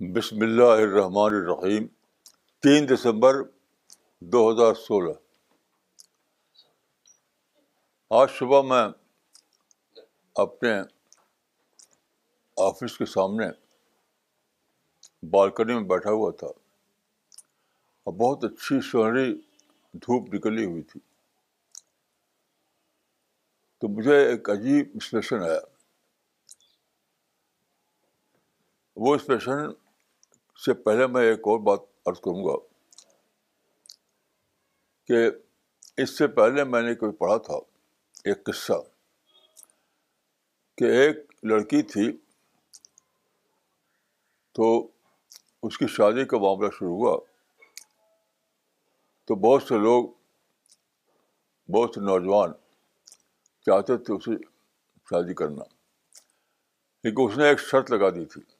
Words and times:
بسم 0.00 0.36
اللہ 0.40 0.62
الرحمن 0.62 1.34
الرحیم، 1.34 1.86
تین 2.62 2.88
دسمبر 2.88 3.34
دو 4.20 4.50
ہزار 4.50 4.74
سولہ۔ 4.74 5.12
آج 8.10 8.30
صبح 8.30 8.62
میں 8.62 8.88
اپنے 10.34 10.80
آفس 12.56 12.98
کے 12.98 13.06
سامنے 13.06 13.46
بالکنی 15.22 15.74
میں 15.74 15.82
بیٹھا 15.82 16.10
ہوا 16.10 16.30
تھا۔ 16.38 16.46
اور 16.46 18.12
بہت 18.12 18.44
اچھی 18.44 18.80
سنہری 18.80 19.40
دھوپ 19.92 20.34
نکلی 20.34 20.64
ہوئی 20.64 20.82
تھی۔ 20.82 21.00
تو 23.78 23.88
مجھے 23.88 24.16
ایک 24.16 24.50
عجیب 24.50 24.88
اسپریشن 24.94 25.42
آیا۔ 25.42 25.60
وہ 28.96 29.14
اسپریشن 29.14 29.85
سے 30.64 30.74
پہلے 30.74 31.06
میں 31.06 31.22
ایک 31.22 31.38
اور 31.38 31.60
بات 31.60 31.80
عرض 32.06 32.20
کروں 32.20 32.44
گا 32.44 32.56
کہ 35.08 35.30
اس 36.02 36.18
سے 36.18 36.26
پہلے 36.26 36.64
میں 36.64 36.82
نے 36.82 36.94
کوئی 36.94 37.12
پڑھا 37.12 37.36
تھا 37.36 37.54
ایک 38.24 38.44
قصہ 38.44 38.72
کہ 40.78 40.84
ایک 40.84 41.16
لڑکی 41.42 41.82
تھی 41.82 42.16
تو 44.52 44.88
اس 45.62 45.78
کی 45.78 45.86
شادی 45.86 46.24
کا 46.24 46.38
معاملہ 46.38 46.68
شروع 46.78 46.96
ہوا 46.96 47.18
تو 49.24 49.34
بہت 49.34 49.62
سے 49.62 49.78
لوگ، 49.78 50.04
بہت 51.68 51.90
سے 51.94 52.00
نوجوان 52.00 52.52
چاہتے 53.66 53.96
تھے 53.96 54.14
اسے 54.14 54.36
شادی 55.10 55.34
کرنا، 55.34 55.64
لیکن 57.04 57.22
اس 57.24 57.38
نے 57.38 57.48
ایک 57.48 57.60
شرط 57.60 57.90
لگا 57.90 58.10
دی 58.10 58.24
تھی۔ 58.24 58.55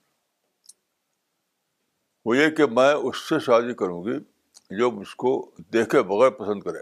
وہ 2.27 2.36
یہ 2.36 2.50
کہ 2.50 2.66
میں 2.66 2.94
اس 2.94 3.28
سے 3.28 3.38
شادی 3.38 3.74
کروں 3.74 4.05
گی 4.05 4.19
جو 4.78 4.91
مجھ 4.91 5.16
کو 5.16 5.50
دیکھے 5.72 6.02
بغیر 6.02 6.30
پسند 6.30 6.62
کرے۔ 6.62 6.80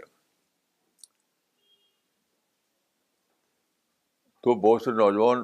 تو 4.43 4.55
بہت 4.55 4.81
سے 4.81 4.91
نوجوان 4.91 5.43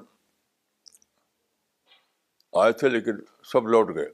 آئے 2.53 2.71
تھے 2.71 2.89
لیکن 2.89 3.11
سب 3.43 3.67
لوٹ 3.67 3.95
گئے۔ 3.95 4.09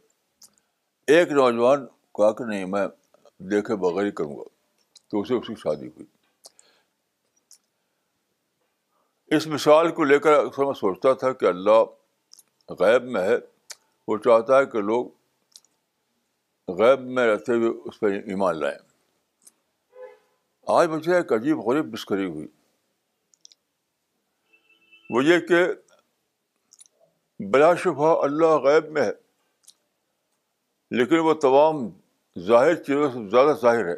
ایک 1.08 1.32
نوجوان 1.32 1.86
کہا 1.88 2.32
کہ 2.32 2.44
نہیں، 2.44 2.66
میں 2.66 2.88
دیکھے 3.38 3.76
بغیر 3.76 4.06
ہی 4.06 4.12
کروں 4.12 4.38
گا۔ 4.38 4.44
تو 5.08 5.22
اسے 5.22 5.34
اس 5.34 5.48
کی 5.48 5.56
شادی 5.56 5.88
ہوئی۔ 5.88 6.06
اس 9.26 9.48
مثال 9.48 9.92
کو 9.92 10.04
لے 10.04 10.20
کر 10.20 10.34
اکثر 10.34 10.64
میں 10.64 10.74
سوچتا 10.74 11.14
تھا 11.14 11.34
کہ 11.34 11.46
اللہ 11.46 11.84
غیب 12.70 13.04
میں 13.04 13.22
ہے۔ 13.22 13.36
وہ 14.08 14.18
چاہتا 14.18 14.60
ہے 14.60 14.66
کہ 14.66 14.82
لوگ 14.82 15.17
غیب 16.68 17.02
میں 17.02 17.26
رہتے 17.28 17.54
ہوئے 17.54 17.70
اس 17.86 18.00
پہ 18.00 18.06
ایمان 18.06 18.60
لائیں 18.60 18.78
آج 20.68 20.88
مجھے 20.88 21.16
ایک 21.16 21.32
عجیب 21.34 21.60
غریب 21.60 21.92
بسکری 21.94 22.26
ہوئی۔ 22.26 22.48
وہ 25.10 25.24
یہ 25.24 25.40
کہ 25.40 25.66
بلا 27.40 27.74
شبہ 27.76 28.24
اللہ 28.24 28.58
غیب 28.66 28.92
میں 28.92 29.02
ہے، 29.02 29.12
لیکن 30.92 31.20
وہ 31.20 31.34
تمام 31.34 31.88
ظاہر 32.36 32.76
چیزوں 32.76 33.10
سے 33.12 33.30
زیادہ 33.30 33.56
ظاہر 33.62 33.88
ہے۔ 33.88 33.96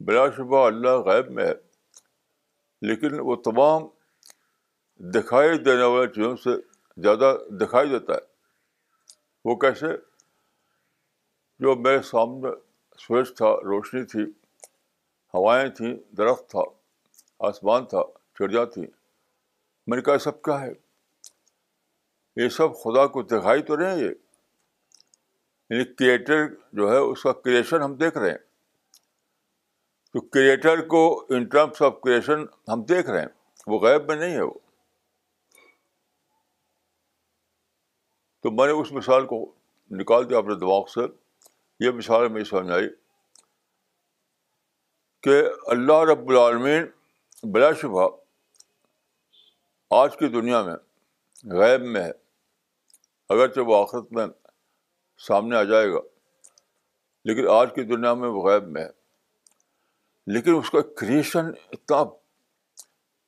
بلا 0.00 0.26
شبہ 0.36 0.66
اللہ 0.66 0.98
غیب 1.06 1.30
میں 1.30 1.44
ہے، 1.44 1.54
لیکن 2.82 3.20
وہ 3.20 3.36
تمام 3.36 3.82
دکھائی 4.98 5.58
دینے 5.58 5.82
والے 5.82 6.08
چیزوں 6.08 6.36
سے 6.36 6.71
زیادہ 6.96 7.38
دکھائی 7.50 7.88
دیتا 7.88 8.14
ہے۔ 8.14 8.20
وہ 9.44 9.56
کیسے؟ 9.56 9.86
جو 11.58 11.74
میرے 11.74 12.02
سامنے 12.02 12.48
سورج 12.98 13.36
تھا، 13.36 13.46
روشنی 13.46 14.04
تھی، 14.04 14.22
ہوائیں 15.34 15.70
تھیں، 15.70 16.14
درخت 16.16 16.50
تھا، 16.50 16.60
آسمان 17.38 17.86
تھا 17.86 18.02
چڑیا 18.38 18.64
تھیں۔ 18.64 18.86
میں 19.86 19.96
نے 19.96 20.02
کہا 20.02 20.18
سب 20.18 20.42
کیا 20.42 20.60
ہے؟ 20.60 20.72
یہ 22.36 22.48
سب 22.48 22.68
خدا 22.82 23.06
کو 23.06 23.22
دکھائی 23.22 23.62
تو 23.62 23.76
رہے 23.76 23.98
یہ۔ 23.98 24.10
یعنی 25.70 25.84
کریٹر 25.84 26.48
جو 26.72 26.92
ہے، 26.92 26.96
اس 26.96 27.22
کا 27.22 27.32
کریشن 27.32 27.82
ہم 27.82 27.94
دیکھ 27.94 28.18
رہے 28.18 28.30
ہیں۔ 28.30 28.38
تو 30.12 30.20
کریٹر 30.20 30.86
کو 30.86 31.26
ان 31.28 31.44
ٹرمس 31.44 31.82
آف 31.82 32.00
کریشن 32.02 32.44
ہم 32.68 32.82
دیکھ 32.82 33.10
رہے 33.10 33.20
ہیں۔ 33.20 33.28
وہ 33.66 33.78
غیب 33.78 34.08
میں 34.08 34.16
نہیں 34.16 34.36
ہے 34.36 34.42
وہ۔ 34.42 34.54
تو 38.42 38.50
میں 38.50 38.66
نے 38.66 38.72
اس 38.72 38.92
مثال 38.92 39.26
کو 39.26 39.54
نکال 39.90 40.30
دیا 40.30 40.38
اپنے 40.38 40.54
دماغ 40.54 40.86
سے۔ 40.86 41.00
یہ 41.80 41.90
مثال 41.90 42.28
میری 42.28 42.44
سمجھ 42.44 42.70
آئی 42.70 42.88
کہ 45.22 45.42
اللہ 45.66 46.10
رب 46.10 46.28
العالمین 46.28 46.86
بلا 47.42 47.72
شبہ 47.72 48.16
آج 49.90 50.16
کی 50.16 50.28
دنیا 50.28 50.62
میں 50.62 50.74
غیب 51.44 51.80
میں 51.80 52.02
ہے۔ 52.02 52.10
اگرچہ 53.28 53.60
وہ 53.60 53.82
آخرت 53.82 54.12
میں 54.12 54.26
سامنے 55.18 55.56
آ 55.56 55.62
جائے 55.62 55.92
گا، 55.92 55.98
لیکن 57.24 57.48
آج 57.48 57.74
کی 57.74 57.82
دنیا 57.82 58.14
میں 58.14 58.28
وہ 58.28 58.48
غیب 58.48 58.68
میں 58.68 58.84
ہے۔ 58.84 58.90
لیکن 60.26 60.54
اس 60.54 60.70
کا 60.70 60.80
کریشن 60.80 61.46
اتنا 61.72 61.96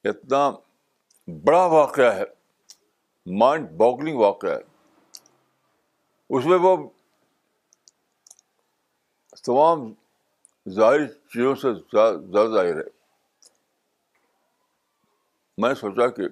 اتنا 0.05 0.51
بڑا 1.27 1.65
واقعہ 1.65 2.15
ہے 2.15 2.25
مائنڈ 3.27 3.71
باگلنگ 3.71 4.17
واقعہ 4.17 4.51
ہے۔ 4.51 4.74
اس 6.37 6.47
میں 6.47 6.59
وہ 6.61 6.89
تمام 9.45 9.93
ظاہر 10.69 11.07
چیزوں 11.07 11.55
سے 11.55 11.75
زیادہ 11.75 12.49
ظاہر 12.49 12.77
ہے۔ 12.77 12.89
میں 15.59 15.69
نے 15.69 15.75
سوچا 15.75 16.07
کہ 16.07 16.23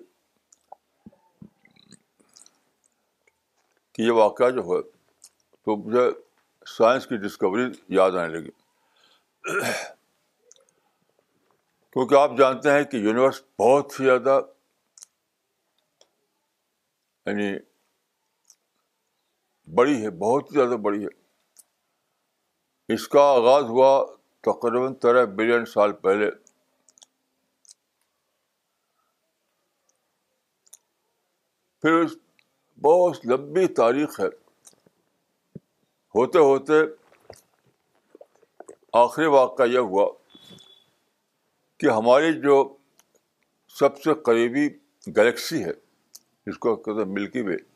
کہ 3.92 4.02
یہ 4.02 4.10
واقعہ 4.10 4.50
جو 4.50 4.60
ہے 4.60 4.82
تو 5.62 5.76
مجھے 5.76 6.10
سائنس 6.66 7.06
کی 7.06 7.16
ڈسکوری 7.16 7.62
یاد 7.88 8.10
آنے 8.10 8.28
لگی۔ 8.28 8.50
کیونکہ 11.90 12.14
آپ 12.14 12.30
جانتے 12.38 12.70
ہیں 12.70 12.84
کہ 12.84 12.96
یونیورس 12.96 13.42
بہت 13.58 14.00
ہی 14.00 14.04
زیادہ 14.04 14.40
یعنی 17.26 17.71
بڑی 19.66 20.02
ہے، 20.02 20.10
بہت 20.10 20.44
ہی 20.44 20.54
زیادہ 20.54 20.80
بڑی 20.80 21.04
ہے۔ 21.04 21.22
اس 22.94 23.08
کا 23.08 23.20
آغاز 23.20 23.64
ہوا 23.64 24.06
تقریباً 24.40 24.94
تیرہ 24.94 25.26
بلین 25.26 25.64
سال 25.64 25.92
پہلے۔ 25.92 26.30
پھر 31.80 32.04
بہت 32.80 33.26
لمبی 33.26 33.66
تاریخ 33.66 34.20
ہے۔ 34.20 34.26
ہوتے 36.14 36.38
ہوتے 36.38 36.72
آخری 38.92 39.26
واقعہ 39.26 39.66
یہ 39.66 39.78
ہوا 39.78 40.12
کہ 41.76 41.86
ہماری 41.86 42.40
جو 42.40 42.76
سب 43.68 43.96
سے 43.96 44.10
قریبی 44.14 44.68
گلیکسی 45.16 45.64
ہے، 45.64 45.72
جس 46.46 46.58
کو 46.58 46.76
کہتے 46.76 46.98
ہیں 46.98 47.04
ملکی 47.04 47.42
وے 47.42 47.71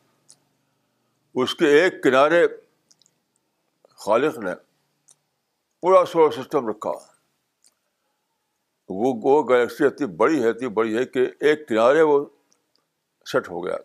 اس 1.43 1.55
کے 1.55 1.65
ایک 1.65 2.03
کنارے 2.03 2.47
خالق 3.89 4.37
نے 4.37 4.51
پورا 5.81 6.05
سولر 6.05 6.31
سسٹم 6.31 6.67
رکھا۔ 6.67 6.91
وہ 8.89 9.13
وہ 9.23 9.47
گلیکسی 9.49 9.85
اتنی 9.85 10.07
بڑی 10.07 10.43
ہے، 10.43 10.49
اتنی 10.49 10.67
بڑی 10.67 10.97
ہے 10.97 11.05
کہ 11.05 11.19
ایک 11.39 11.67
کنارے 11.67 12.01
وہ 12.01 12.25
سیٹ 13.25 13.49
ہو 13.49 13.65
گیا۔ 13.65 13.77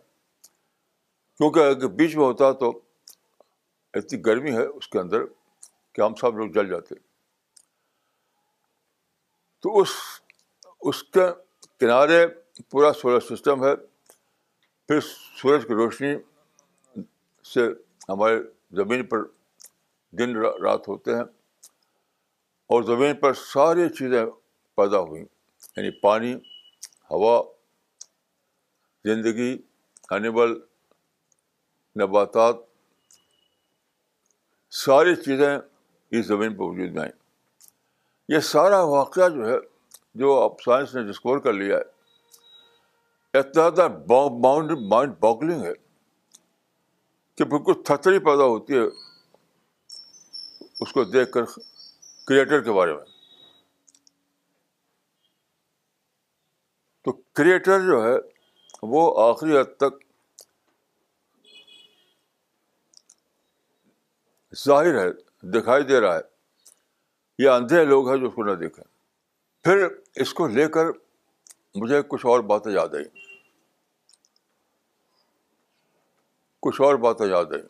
کیونکہ 1.37 1.58
اگر 1.58 1.87
بیچ 1.87 2.16
میں 2.16 2.25
ہوتا 2.25 2.52
تو 2.52 2.81
اتنی 3.94 4.26
گرمی 4.26 4.52
ہے 4.52 4.64
اس 4.64 4.88
کے 4.88 4.98
اندر 4.98 5.25
کہ 5.93 6.00
ہم 6.00 6.14
سب 6.14 6.38
لوگ 6.38 6.50
جل 6.50 6.69
جاتے۔ 6.69 6.94
تو 9.60 9.81
اس 9.81 9.88
اس 10.81 11.02
کے 11.02 11.20
کنارے 11.81 12.26
پورا 12.70 12.93
سولر 12.93 13.20
سسٹم 13.20 13.64
ہے۔ 13.64 13.76
پھر 14.87 15.00
سورج 15.43 15.62
کی 15.69 15.75
روشنی 15.75 16.14
سے 17.44 17.68
ہمارے 18.08 18.40
زمین 18.70 19.06
پر 19.06 19.18
دن 20.10 20.36
رات 20.36 20.88
ہوتے 20.88 21.14
ہیں 21.14 21.22
اور 22.66 22.82
زمین 22.82 23.16
پر 23.16 23.34
ساری 23.34 23.88
چیزیں 23.88 24.26
پیدا 24.74 24.98
ہوئیں۔ 25.00 25.24
یعنی 25.76 25.90
پانی، 25.90 26.34
ہوا، 27.10 27.52
زندگی 29.04 29.58
انیبل 30.10 30.60
نباتات، 32.00 32.56
ساری 34.70 35.16
چیزیں 35.16 35.58
اس 36.10 36.26
زمین 36.26 36.54
پر 36.54 36.62
وجود 36.62 36.90
میں 36.90 37.02
آئیں۔ 37.02 37.12
یہ 38.28 38.38
سارا 38.38 38.82
واقعہ 38.82 39.28
جو 39.28 39.48
ہے، 39.48 39.56
جو 40.14 40.40
اب 40.40 40.60
سائنس 40.60 40.94
نے 40.94 41.02
ڈسکور 41.02 41.38
کر 41.38 41.52
لیا 41.52 41.78
ہے، 41.78 41.82
اتنا 43.38 43.50
زیادہ 43.52 43.88
مائنڈ 44.88 45.12
باگلنگ 45.20 45.62
ہے۔ 45.62 45.91
کہ 47.37 47.44
بالکل 47.44 47.73
تھتری 47.84 48.19
پیدا 48.19 48.44
ہوتی 48.44 48.75
ہے 48.75 48.82
اس 50.81 50.93
کو 50.93 51.05
دیکھ 51.05 51.32
کر 51.32 51.44
کریٹر 52.26 52.61
کے 52.61 52.73
بارے 52.73 52.94
میں۔ 52.94 53.05
تو 57.02 57.12
کریٹر 57.12 57.81
جو 57.81 58.05
ہے 58.05 58.14
وہ 58.82 59.31
آخری 59.31 59.58
حد 59.58 59.76
تک 59.76 60.05
ظاہر 64.64 64.99
ہے، 64.99 65.12
دکھائی 65.43 65.82
دے 65.82 66.00
رہا 66.00 66.17
ہے۔ 66.17 66.20
یہ 67.38 67.49
اندھے 67.49 67.84
لوگ 67.84 68.08
ہیں 68.08 68.17
جو 68.17 68.26
اس 68.26 68.34
کو 68.34 68.44
نہ 68.44 68.52
دیکھیں۔ 68.52 68.84
پھر 69.62 69.88
اس 70.14 70.34
کو 70.34 70.46
لے 70.46 70.69
کر 70.69 70.87
مجھے 71.75 72.02
کچھ 72.08 72.26
اور 72.26 72.40
باتیں 72.40 72.73
یاد 72.73 72.88
آئیں۔ 72.88 73.21
کچھ 76.62 76.80
اور 76.80 76.94
باتیں 76.94 77.26
یاد 77.26 77.52
آئیں۔ 77.52 77.68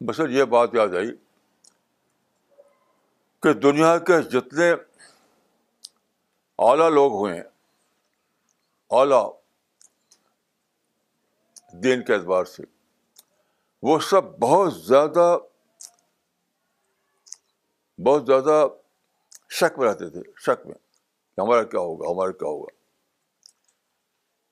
بس 0.00 0.20
یہ 0.30 0.44
بات 0.44 0.74
یاد 0.74 0.94
آئی 0.96 1.10
کہ 3.42 3.52
دنیا 3.52 3.98
کے 3.98 4.22
جتنے 4.22 4.70
اعلیٰ 6.58 6.90
لوگ 6.90 7.12
ہوئے 7.12 7.34
ہیں، 7.34 7.42
اعلیٰ 8.90 9.40
دین 11.72 12.04
کے 12.04 12.14
اعتبار 12.14 12.44
سے، 12.44 12.62
وہ 13.82 13.98
سب 13.98 14.38
بہت 14.38 14.74
زیادہ 14.74 15.36
بہت 17.98 18.26
زیادہ 18.26 18.66
شک 19.50 19.78
میں 19.78 19.88
رہتے 19.88 20.10
تھے، 20.10 20.22
شک 20.36 20.66
میں 20.66 20.74
کہ 21.36 21.40
ہمارا 21.40 21.62
کیا 21.62 21.80
ہوگا، 21.80 22.10
ہمارا 22.10 22.32
کیا 22.32 22.48
ہوگا 22.48 22.78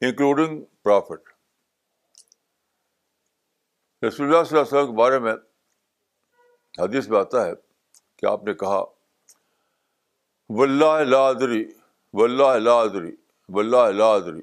انکلوڈنگ 0.00 0.64
پرافٹ 0.82 1.37
رسول 4.02 4.26
اللہ 4.26 4.42
صلی 4.44 4.58
اللہ 4.58 4.68
علیہ 4.68 4.78
وسلم 4.78 4.86
کے 4.86 4.96
بارے 4.98 5.18
میں 5.18 5.32
حدیث 6.78 7.08
میں 7.08 7.18
آتا 7.18 7.46
ہے 7.46 7.52
کہ 8.16 8.26
آپ 8.26 8.44
نے 8.44 8.54
کہا 8.54 8.80
ولہ 10.50 10.92
لادری 11.08 11.64
ولہ 12.12 12.52
لادری 12.58 13.10
ولہ 13.48 13.90
لادری 13.94 14.40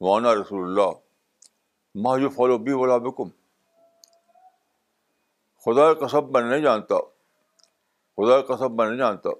وانا 0.00 0.34
رسول 0.34 0.62
اللہ 0.68 0.90
ماں 1.94 2.18
یو 2.18 2.28
فالو 2.28 2.58
بی 2.58 2.72
ولا 2.72 2.96
بکم. 2.96 3.28
خدا 5.66 5.92
قصب 5.94 6.30
میں 6.30 6.42
نہیں 6.42 6.60
جانتا، 6.60 6.98
خدا 8.18 8.40
قصب 8.42 8.72
میں 8.72 8.86
نہیں 8.86 8.98
جانتا، 8.98 9.30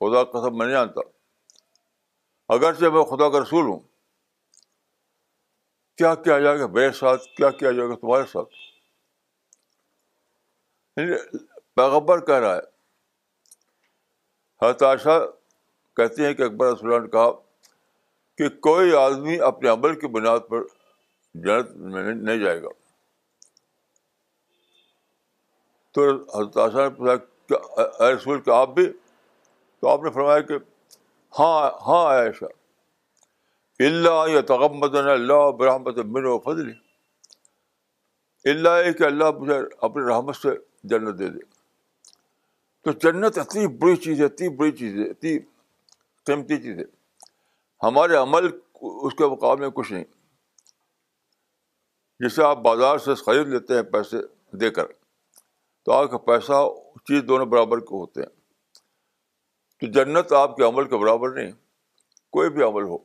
خدا 0.00 0.24
قصب 0.24 0.54
میں 0.54 0.66
نہیں 0.66 0.76
جانتا۔ 0.76 1.00
اگرچہ 2.48 2.84
میں 2.84 3.04
خدا 3.04 3.28
کا 3.28 3.40
رسول 3.40 3.64
ہوں، 3.64 3.80
کیا 5.98 6.14
کیا 6.14 6.38
جائے 6.40 6.58
گا 6.58 6.66
میرے 6.66 6.92
ساتھ، 6.92 7.22
کیا 7.36 7.50
کیا 7.50 7.70
جائے 7.72 7.88
گا 7.88 7.94
تمہارے 7.94 8.26
ساتھ؟ 8.32 8.54
یعنی 10.96 11.38
پیغبر 11.74 12.20
کہہ 12.20 12.34
رہا 12.34 12.56
ہے۔ 12.56 12.72
ہتاشا 14.70 15.18
کہتے 15.96 16.26
ہیں 16.26 16.34
کہ 16.34 16.42
اکبر 16.42 16.72
رسول 16.72 17.02
نے 17.02 17.08
کہا 17.08 17.30
کہ 18.38 18.48
کوئی 18.48 18.94
آدمی 18.94 19.40
اپنے 19.40 19.68
عمل 19.68 20.00
کی 20.00 20.06
بنیاد 20.06 20.40
پر 20.48 20.62
جنت 21.34 21.70
میں 21.70 22.02
نہیں 22.02 22.38
جائے 22.38 22.62
گا۔ 22.62 22.68
تو 25.92 26.08
حضرت 26.10 27.00
نے 27.00 27.16
پوچھا 27.16 28.14
رسول 28.14 28.40
کہ 28.40 28.50
آپ 28.50 28.68
بھی؟ 28.68 28.92
تو 29.80 29.88
آپ 29.88 30.02
نے 30.02 30.10
فرمایا 30.10 30.40
کہ 30.40 30.52
ہاں 31.38 31.70
ہاں 31.86 32.06
عائشہ۔ 32.06 32.44
اللہ 33.78 34.28
یا 34.28 34.40
تغمد 34.40 34.94
اللہ 34.94 35.50
برحمت 35.50 35.96
من 35.98 36.22
و 36.24 36.38
فضل 36.38 36.70
اللہ 38.44 38.92
کہ 38.92 39.02
اللہ 39.02 39.30
مجھے 39.30 39.54
اپنی 39.80 40.02
رحمت 40.08 40.36
سے 40.36 40.71
جنت 40.82 41.18
دے 41.18 41.28
دے۔ 41.28 41.38
تو 42.82 42.92
جنت 42.92 43.38
اتنی 43.38 43.66
بڑی 43.66 43.96
چیز 43.96 44.20
ہے، 44.20 44.24
اتنی 44.24 44.48
بڑی 44.48 44.72
چیز 44.72 44.94
ہے، 44.94 45.10
اتنی 45.10 45.38
قیمتی 46.26 46.62
چیز 46.62 46.78
ہے۔ 46.78 46.84
ہمارے 47.82 48.16
عمل 48.16 48.46
اس 48.80 49.14
کے 49.14 49.26
مقابلے 49.26 49.60
میں 49.60 49.70
کچھ 49.70 49.92
نہیں۔ 49.92 50.04
جسے 52.20 52.42
آپ 52.42 52.56
بازار 52.56 52.98
سے 52.98 53.14
خرید 53.14 53.48
لیتے 53.48 53.74
ہیں 53.74 53.82
پیسے 53.82 54.16
دے 54.52 54.70
کر، 54.70 54.86
تو 55.84 55.92
آپ 55.92 56.10
کا 56.10 56.18
پیسہ 56.18 56.52
چیز 56.96 57.22
دونوں 57.28 57.46
برابر 57.46 57.78
کے 57.78 57.94
ہوتے 57.94 58.20
ہیں۔ 58.20 58.28
تو 59.80 59.86
جنت 59.86 60.32
آپ 60.32 60.56
کے 60.56 60.64
عمل 60.64 60.88
کے 60.88 60.96
برابر 60.96 61.30
نہیں، 61.30 61.52
کوئی 62.30 62.50
بھی 62.50 62.62
عمل 62.62 62.82
ہو۔ 62.82 62.98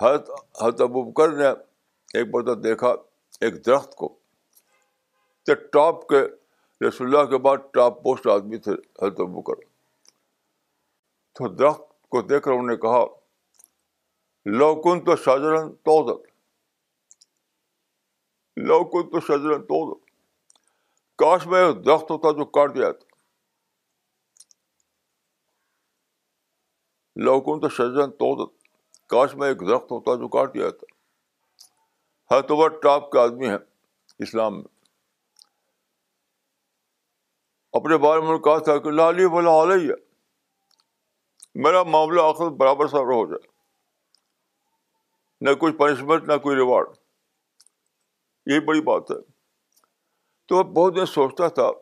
حضرت 0.00 0.30
حضرت 0.62 0.80
ابو 0.80 1.02
بکر 1.02 1.28
نے 1.28 1.69
ایک 2.14 2.30
بار 2.30 2.54
دیکھا 2.54 2.88
ایک 3.40 3.66
درخت 3.66 3.94
کو 3.94 4.18
تو 5.46 5.54
ٹاپ 5.54 6.08
کے 6.08 6.20
رسول 6.88 7.16
اللہ 7.16 7.30
کے 7.30 7.38
بعد 7.38 7.56
ٹاپ 7.72 8.02
پوسٹ 8.02 8.26
آدمی 8.26 8.58
تھے 8.58 8.72
حضرت 8.72 9.20
بکر۔ 9.20 9.54
تو 11.34 11.48
درخت 11.48 12.08
کو 12.08 12.22
دیکھ 12.22 12.44
کر 12.44 12.50
انہوں 12.50 12.66
نے 12.66 12.76
کہا 12.76 13.04
لوکن 14.44 15.04
تو 15.04 15.16
شاہجہاں 15.16 15.68
تو 15.72 16.22
لوکن 18.56 19.10
تو 19.10 19.20
شاہجہاں 19.20 19.58
تو 19.58 19.94
کاش 21.16 21.46
میں 21.46 21.72
درخت 21.72 22.10
ہوتا 22.10 22.32
جو 22.32 22.44
کاٹ 22.44 22.74
دیا 22.74 22.92
تھا۔ 22.92 23.16
لوکن 27.16 27.60
تو 27.60 27.68
شاہجہاں 27.68 28.06
تو 28.06 28.46
کاش 29.06 29.34
میں 29.34 29.48
ایک 29.48 29.60
درخت 29.60 29.92
ہوتا 29.92 30.14
جو 30.14 30.28
کاٹ 30.28 30.54
دیا 30.54 30.70
تھا۔ 30.70 30.99
ہر 32.30 32.42
تو 32.42 32.56
وہ 32.56 32.68
ٹاپ 32.68 33.10
کے 33.10 33.18
آدمی 33.18 33.48
ہیں 33.48 33.58
اسلام 34.18 34.54
میں۔ 34.54 34.84
اپنے 37.72 37.98
بارے 37.98 38.20
میں 38.20 38.38
کہا 38.38 38.58
تھا 38.58 38.78
کہ 38.78 38.90
لالی 38.90 39.28
بلا 39.28 39.62
علیہ۔ 39.62 39.94
میرا 41.54 41.82
معاملہ 41.82 42.20
آخر 42.22 42.48
برابر 42.48 42.86
سر 42.86 42.98
ہو 42.98 43.26
جائے۔ 43.26 43.48
نہ 45.40 45.54
کوئی 45.54 45.72
پنشمنٹ 45.72 46.22
نہ 46.22 46.36
کوئی 46.36 46.56
ریوارڈ 46.56 46.86
یہی 48.46 48.60
بڑی 48.60 48.80
بات 48.80 49.10
ہے۔ 49.10 49.32
تو 50.46 50.62
بہت 50.62 50.94
دن 50.96 51.06
سوچتا 51.06 51.48
تھا 51.48 51.72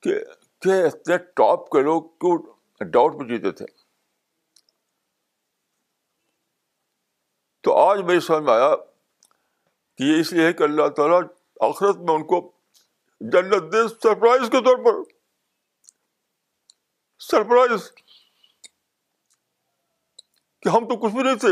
کہ 0.00 0.14
اتنے 0.84 1.18
ٹاپ 1.18 1.70
کے 1.70 1.82
لوگ 1.82 2.02
کیوں 2.02 2.38
ڈاؤٹ 2.84 3.14
میں 3.14 3.28
جیتے 3.28 3.50
تھے۔ 3.50 3.66
تو 7.60 7.76
آج 7.76 8.00
میری 8.00 8.20
سمجھ 8.20 8.42
میں 8.42 8.52
آیا 8.52 8.89
کہ 10.00 10.04
یہ 10.04 10.20
اس 10.20 10.32
لیے 10.32 10.46
ہے 10.46 10.52
کہ 10.52 10.62
اللہ 10.62 10.88
تعالیٰ 10.88 11.22
آخرت 11.60 11.96
میں 11.96 12.14
ان 12.14 12.26
کو 12.26 12.52
جنت 13.20 13.72
دے 13.72 13.88
سرپرائز 13.88 14.50
کے 14.50 14.60
طور 14.60 14.76
پر۔ 14.76 15.10
سرپرائز۔ 17.18 17.92
کہ 20.60 20.68
ہم 20.68 20.88
تو 20.88 20.96
کچھ 20.96 21.12
بھی 21.12 21.22
نہیں 21.22 21.36
تھے۔ 21.36 21.48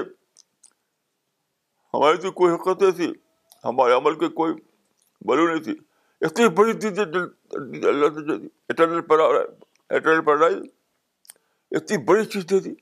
ہماری 1.94 2.16
تو 2.16 2.32
کوئی 2.32 2.54
حقت 2.54 2.82
نہیں 2.82 2.92
تھی۔ 2.92 3.12
ہمارے 3.64 3.92
عمل 3.92 4.18
کی 4.18 4.28
کوئی 4.28 4.52
بلو 5.20 5.46
نہیں 5.46 5.62
تھی۔ 5.62 5.76
اتنی 6.20 6.48
بڑی 6.48 6.72
چیز 6.72 6.98
اتنی 11.70 12.04
بڑی 12.04 12.24
چیز 12.24 12.46
دے 12.50 12.60
دی۔ 12.60 12.74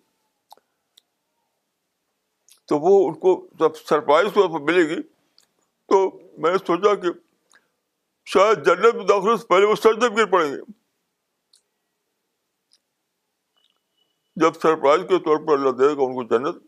تو 2.65 2.79
وہ 2.79 3.09
ان 3.09 3.15
کو 3.15 3.47
جب 3.55 3.75
سرپرائز 3.75 4.29
طور 4.35 4.49
پر 4.49 4.61
ملے 4.61 4.89
گی 4.89 5.16
تو 5.97 6.21
میں 6.39 6.53
نے 6.53 6.59
سوچا 6.59 6.95
کہ 6.95 7.09
شاید 8.25 8.67
جنت 8.67 8.95
میں 8.95 9.05
داخلے 9.05 9.37
سے 9.37 9.47
پہلے 9.47 9.67
وہ 9.67 9.75
سجدے 9.75 10.09
گر 10.09 10.27
پڑیں 10.27 10.53
گے۔ 10.53 10.73
جب 14.37 14.53
سرپرائز 14.55 15.01
کے 15.09 15.19
طور 15.19 15.47
پر 15.47 15.53
اللہ 15.53 15.71
دے 15.71 15.85
گا 15.85 16.03
ان 16.03 16.15
کو 16.15 16.23
جنت، 16.23 16.63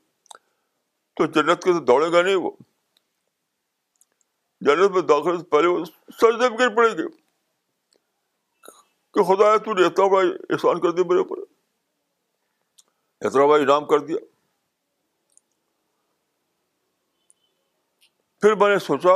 تو 1.16 1.26
جنت 1.26 1.62
کے 1.62 1.72
تو 1.72 1.84
دوڑے 1.84 2.12
گا 2.12 2.22
نہیں 2.22 2.34
وہ۔ 2.34 2.50
جنت 4.60 4.90
میں 4.90 5.02
داخلے 5.02 5.38
سے 5.38 5.44
پہلے 5.44 5.66
وہ 5.66 5.84
سجدے 5.84 6.48
گر 6.58 6.76
پڑیں 6.76 6.98
گے۔ 6.98 7.08
کہ 9.14 9.22
خدا 9.22 9.52
ہے 9.52 9.58
تو 9.58 9.74
نے 9.74 9.86
اتنا 9.86 10.06
بڑا 10.06 10.28
احسان 10.50 10.80
کر 10.80 10.90
دیا 10.90 11.04
میرے 11.04 11.18
اوپر۔ 11.18 11.38
اتنا 13.20 13.46
بڑا 13.46 13.62
انعام 13.62 13.86
کر 13.86 13.98
دیا۔ 13.98 14.37
پھر 18.40 18.54
میں 18.54 18.68
نے 18.68 18.78
سوچا، 18.78 19.10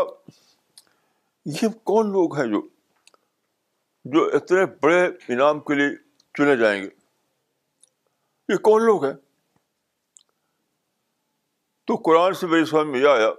یہ 1.44 1.68
کون 1.68 2.06
لوگ 2.06 2.36
ہیں 2.36 2.46
جو 2.46 2.68
جو 4.04 4.36
اتنے 4.36 4.66
بڑے 4.66 5.06
انعام 5.06 5.60
کے 5.60 5.74
لیے 5.74 5.96
چنے 6.38 6.56
جائیں 6.56 6.82
گے؟ 6.82 6.88
یہ 8.48 8.56
کون 8.56 8.82
لوگ 8.82 9.04
ہیں؟ 9.04 9.12
تو 11.84 11.96
قرآن 11.96 12.34
سے 12.34 12.46
میری 12.46 12.64
سمجھ 12.64 12.86
میں 12.86 13.00
یہ 13.00 13.08
آیا، 13.08 13.30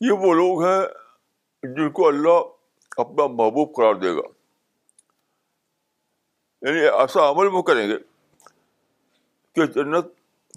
یہ 0.00 0.12
وہ 0.12 0.34
لوگ 0.34 0.64
ہیں 0.64 0.86
جن 1.62 1.90
کو 1.90 2.08
اللہ 2.08 2.38
اپنا 2.96 3.26
محبوب 3.26 3.76
قرار 3.76 3.94
دے 3.94 4.12
گا۔ 4.12 4.28
یعنی 6.62 6.80
ایسا 6.80 7.30
عمل 7.30 7.46
وہ 7.46 7.62
کریں 7.62 7.88
گے 7.88 7.96
کہ 9.52 9.66
جنت 9.66 10.04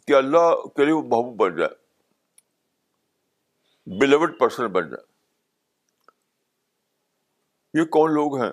کے 0.08 0.16
اللہ 0.16 0.68
کے 0.68 0.86
لیے 0.86 0.94
وہ 0.94 1.02
محبوب 1.02 1.36
بن 1.36 1.56
جائے۔ 1.56 1.87
بلیوڈ 3.88 4.40
پرسن 4.40 4.68
بن 4.68 4.90
جائے۔ 4.90 5.04
یہ 7.80 7.86
کون 7.86 8.14
لوگ 8.14 8.42
ہیں؟ 8.42 8.52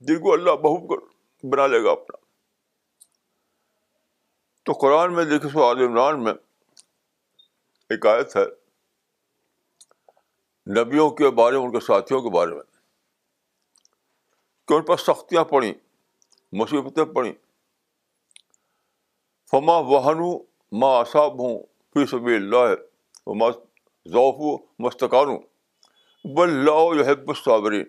جن 0.00 0.20
کو 0.20 0.32
اللہ 0.32 0.50
محبوب 0.50 1.02
بنا 1.42 1.66
لے 1.66 1.84
گا 1.84 1.90
اپنا۔ 1.90 2.16
تو 4.62 4.72
قرآن 4.72 5.14
میں 5.14 5.24
دیکھے 5.24 5.48
سو 5.48 5.64
عالم 5.64 5.90
عمران 5.90 6.24
میں 6.24 6.32
ایک 7.88 8.06
آیت 8.06 8.36
ہے، 8.36 8.44
نبیوں 10.80 11.10
کے 11.10 11.30
بارے 11.30 11.58
میں، 11.58 11.66
ان 11.66 11.72
کے 11.72 11.80
ساتھیوں 11.80 12.22
کے 12.22 12.30
بارے 12.30 12.54
میں، 12.54 12.62
کہ 14.68 14.74
ان 14.74 14.82
پر 14.82 14.96
سختیاں 14.96 15.44
پڑیں، 15.44 15.74
مصیبتیں 16.52 17.04
پڑیں۔ 17.04 17.32
فما 19.50 19.76
وہنو 19.76 20.38
ما 20.72 20.98
اصاب 20.98 21.38
ہوں 21.40 21.62
فی 21.62 22.06
سبھی 22.06 22.34
اللہ 22.34 22.56
ذوف 24.06 24.60
مستقان 24.78 25.28
بل 26.24 26.68
حب 27.08 27.28
الصابرین. 27.28 27.86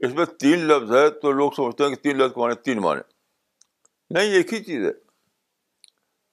اس 0.00 0.14
میں 0.14 0.24
تین 0.40 0.58
لفظ 0.58 0.92
ہے 0.92 1.08
تو 1.10 1.32
لوگ 1.32 1.50
سمجھتے 1.56 1.84
ہیں 1.84 1.94
کہ 1.94 2.02
تین 2.02 2.18
لفظ 2.18 2.32
کو 2.32 2.40
مانے 2.40 2.54
تین 2.54 2.80
معنی. 2.80 3.00
نہیں، 4.10 4.32
ایک 4.32 4.52
ہی 4.52 4.62
چیز 4.64 4.86
ہے. 4.86 4.92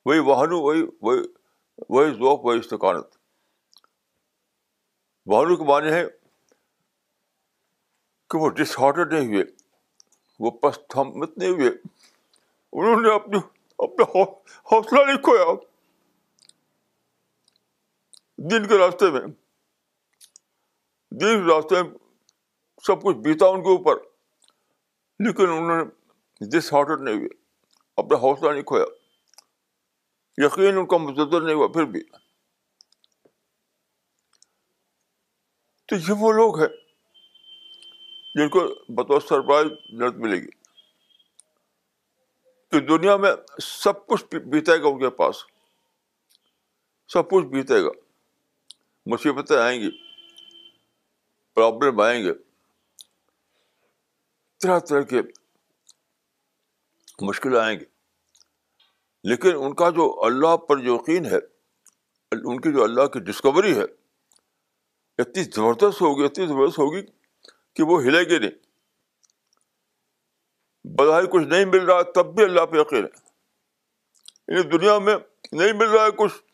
وہی 0.05 0.19
واہنو 0.19 0.59
وہی 0.61 0.83
وہی 1.01 1.19
وہی 1.89 2.11
ذوق 2.11 2.45
وہی 2.45 2.59
استقانت. 2.59 3.17
واہنو 5.25 5.55
کے 5.55 5.63
معنی 5.63 5.91
ہے 5.91 6.03
کہ 8.29 8.37
وہ 8.37 8.49
ڈس 8.49 8.77
ہارٹڈ 8.79 9.13
نہیں 9.13 9.27
ہوئے، 9.27 9.43
وہ 10.39 10.51
پستھمت 10.51 11.37
نہیں 11.37 11.49
ہوئے. 11.49 11.69
انہوں 12.73 13.01
نے 13.01 13.13
اپنی، 13.15 13.39
اپنا 13.79 14.21
حوصلہ 14.71 15.05
نہیں 15.05 15.17
کھویا. 15.17 15.45
دن 18.50 18.67
کے 18.67 18.77
راستے 18.77 19.12
میں، 19.12 19.21
دن 21.12 21.48
کے 21.48 21.55
راستے 21.55 21.83
میں 21.83 21.98
سب 22.83 23.01
کچھ 23.03 23.17
بیتا 23.17 23.45
ان 23.45 23.63
کے 23.63 23.77
اوپر، 23.77 23.95
لیکن 25.19 25.50
انہوں 25.50 25.86
نے 25.86 25.86
ڈس 26.51 26.74
ہارٹڈ 26.74 27.01
نہیں 27.01 27.15
ہوئے 27.15 27.29
اپنا 27.98 28.17
حوصلہ 28.17 28.51
نہیں 28.51 28.63
کھویا، 28.63 28.86
یقین 30.38 30.77
ان 30.77 30.86
کا 30.86 30.98
مزدر 30.98 31.41
نہیں 31.41 31.55
ہوا، 31.55 31.67
پھر 31.67 31.86
بھی۔ 31.86 32.03
تو 35.86 35.95
یہ 35.95 36.13
وہ 36.19 36.31
لوگ 36.31 36.60
ہیں 36.60 36.69
جن 38.36 38.50
کو 38.50 38.60
بطور 38.93 39.21
سرپرائز 39.21 39.67
لڑت 39.89 40.13
ملے 40.15 40.38
گی۔ 40.38 40.50
کہ 42.71 42.79
دنیا 42.79 43.17
میں 43.17 43.31
سب 43.63 44.07
کچھ 44.07 44.36
بیتے 44.36 44.83
گا 44.83 44.88
ان 44.88 45.00
کے 45.00 45.10
پاس، 45.10 45.36
سب 47.07 47.29
کچھ 47.29 47.45
بیتے 47.45 47.83
گا۔ 47.83 48.11
مصیبتیں 49.05 49.58
آئیں 49.58 49.81
گی 49.81 49.91
پرابلم 51.53 52.00
آئیں 52.00 52.24
گے۔ 52.24 52.31
طرح 54.60 54.79
طرح 54.79 55.01
کے 55.01 55.22
مشکل 57.22 57.58
آئیں 57.58 57.79
گے 57.79 57.86
لیکن 59.24 59.55
ان 59.55 59.75
کا 59.75 59.89
جو 59.89 60.24
اللہ 60.25 60.58
پر 60.58 60.77
جو 60.77 60.96
یقین 60.96 61.25
ہے، 61.25 61.38
ان 62.31 62.62
کی 62.62 62.72
جو 62.74 62.84
اللہ 62.84 63.05
کی 63.05 63.20
ڈسکوری 63.20 63.77
ہے، 63.77 63.84
اتنی 65.17 65.43
زبردست 65.43 66.01
ہوگی، 66.01 66.25
اتنی 66.25 66.48
زبردست 66.48 66.79
ہوگی 66.79 67.01
کہ 67.74 67.84
وہ 67.84 68.01
ہلے 68.01 68.24
گی 68.24 68.39
نہیں۔ 68.39 68.51
بظاہر 70.84 71.25
کچھ 71.25 71.43
نہیں 71.43 71.65
مل 71.65 71.86
رہا، 71.86 72.01
تب 72.01 72.36
بھی 72.36 72.43
اللہ 72.43 72.62
پہ 72.62 72.77
یقین 72.77 73.05
ہے۔ 73.05 73.31
یعنی 74.48 74.77
دنیا 74.77 75.00
میں 75.00 75.15
نہیں 75.51 75.74
مل 75.74 75.88
رہا 75.88 76.05
ہے 76.05 76.12
کچھ 76.17 76.50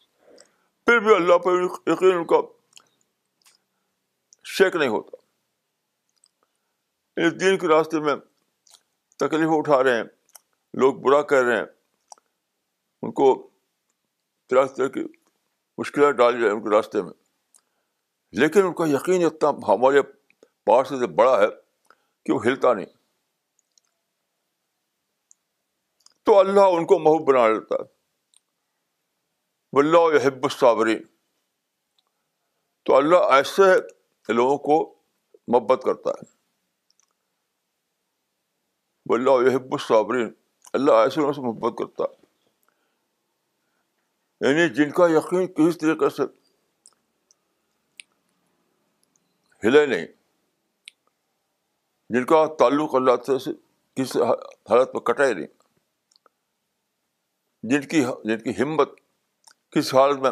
پھر 0.87 0.99
بھی 0.99 1.15
اللہ 1.15 1.37
پہ 1.37 1.49
یقین 1.91 2.17
ان 2.17 2.25
کا 2.25 2.35
شیک 4.43 4.75
نہیں 4.75 4.89
ہوتا۔ 4.89 5.17
یعنی 7.17 7.37
دین 7.37 7.57
کے 7.57 7.67
راستے 7.67 7.99
میں 7.99 8.15
تکلیف 9.17 9.49
اٹھا 9.51 9.83
رہے 9.83 9.95
ہیں، 9.95 10.03
لوگ 10.73 10.93
برا 10.93 11.21
کر 11.21 11.43
رہے 11.43 11.55
ہیں۔ 11.55 11.65
ان 13.01 13.11
کو 13.11 13.49
طرح 14.49 14.65
طرح 14.65 14.87
کی 14.87 15.03
مشکلات 15.77 16.13
ڈالی 16.13 16.41
جائیں 16.41 16.55
ان 16.55 16.63
کے 16.63 16.69
راستے 16.69 17.01
میں۔ 17.01 17.13
لیکن 18.31 18.61
ان 18.65 18.73
کا 18.73 18.83
یقین 18.87 19.25
اتنا 19.25 19.49
ہمارے 19.49 20.01
پار 20.65 20.83
سے 20.83 21.07
بڑا 21.07 21.39
ہے 21.39 21.47
کہ 22.25 22.33
وہ 22.33 22.45
ہلتا 22.45 22.73
نہیں۔ 22.73 22.85
تو 26.23 26.39
اللہ 26.39 26.59
ان 26.59 26.85
کو 26.85 26.99
محب 26.99 27.27
بنا 27.27 27.47
لیتا 27.47 27.75
ہے۔ 27.75 27.96
اللہ 29.77 30.27
حب 30.27 30.43
الصابرین۔ 30.43 31.03
تو 32.83 32.95
اللہ 32.95 33.15
ایسے 33.15 33.61
لوگوں 34.33 34.57
کو 34.57 34.95
محبت 35.47 35.81
کرتا 35.85 36.09
ہے۔ 36.09 36.37
اللہ 39.09 39.55
حب 39.55 39.71
الصابرین۔ 39.71 40.33
اللہ 40.73 40.91
ایسے 40.91 41.19
لوگوں 41.19 41.33
سے 41.33 41.41
محبت 41.41 41.77
کرتا 41.77 42.03
ہے۔ 42.03 42.27
یعنی 44.41 44.73
جن 44.73 44.91
کا 44.91 45.07
یقین 45.07 45.47
کسی 45.47 45.79
طریقے 45.79 46.09
سے 46.09 46.23
ہلے 49.67 49.85
نہیں۔ 49.85 50.05
جن 52.09 52.25
کا 52.25 52.45
تعلق 52.59 52.95
اللہ 52.95 53.37
سے 53.37 53.51
کسی 53.95 54.21
حالت 54.21 54.89
میں 54.93 55.01
کٹے 55.01 55.33
نہیں۔ 55.33 55.47
جن 57.63 57.81
کی 57.81 58.01
جن 58.23 58.39
کی 58.39 58.63
ہمت 58.63 58.89
کس 59.77 59.95
حالت 59.95 60.19
میں 60.19 60.31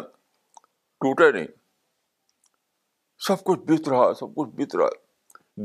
ٹوٹے 1.00 1.32
نہیں۔ 1.32 1.46
سب 3.18 3.44
کچھ 3.44 3.58
بیت 3.58 3.88
رہا 3.88 4.08
ہے 4.08 4.14
سب 4.14 4.26
کچھ 4.36 4.48
بیت 4.48 4.76
رہا۔ 4.76 4.84
ہے 4.84 5.06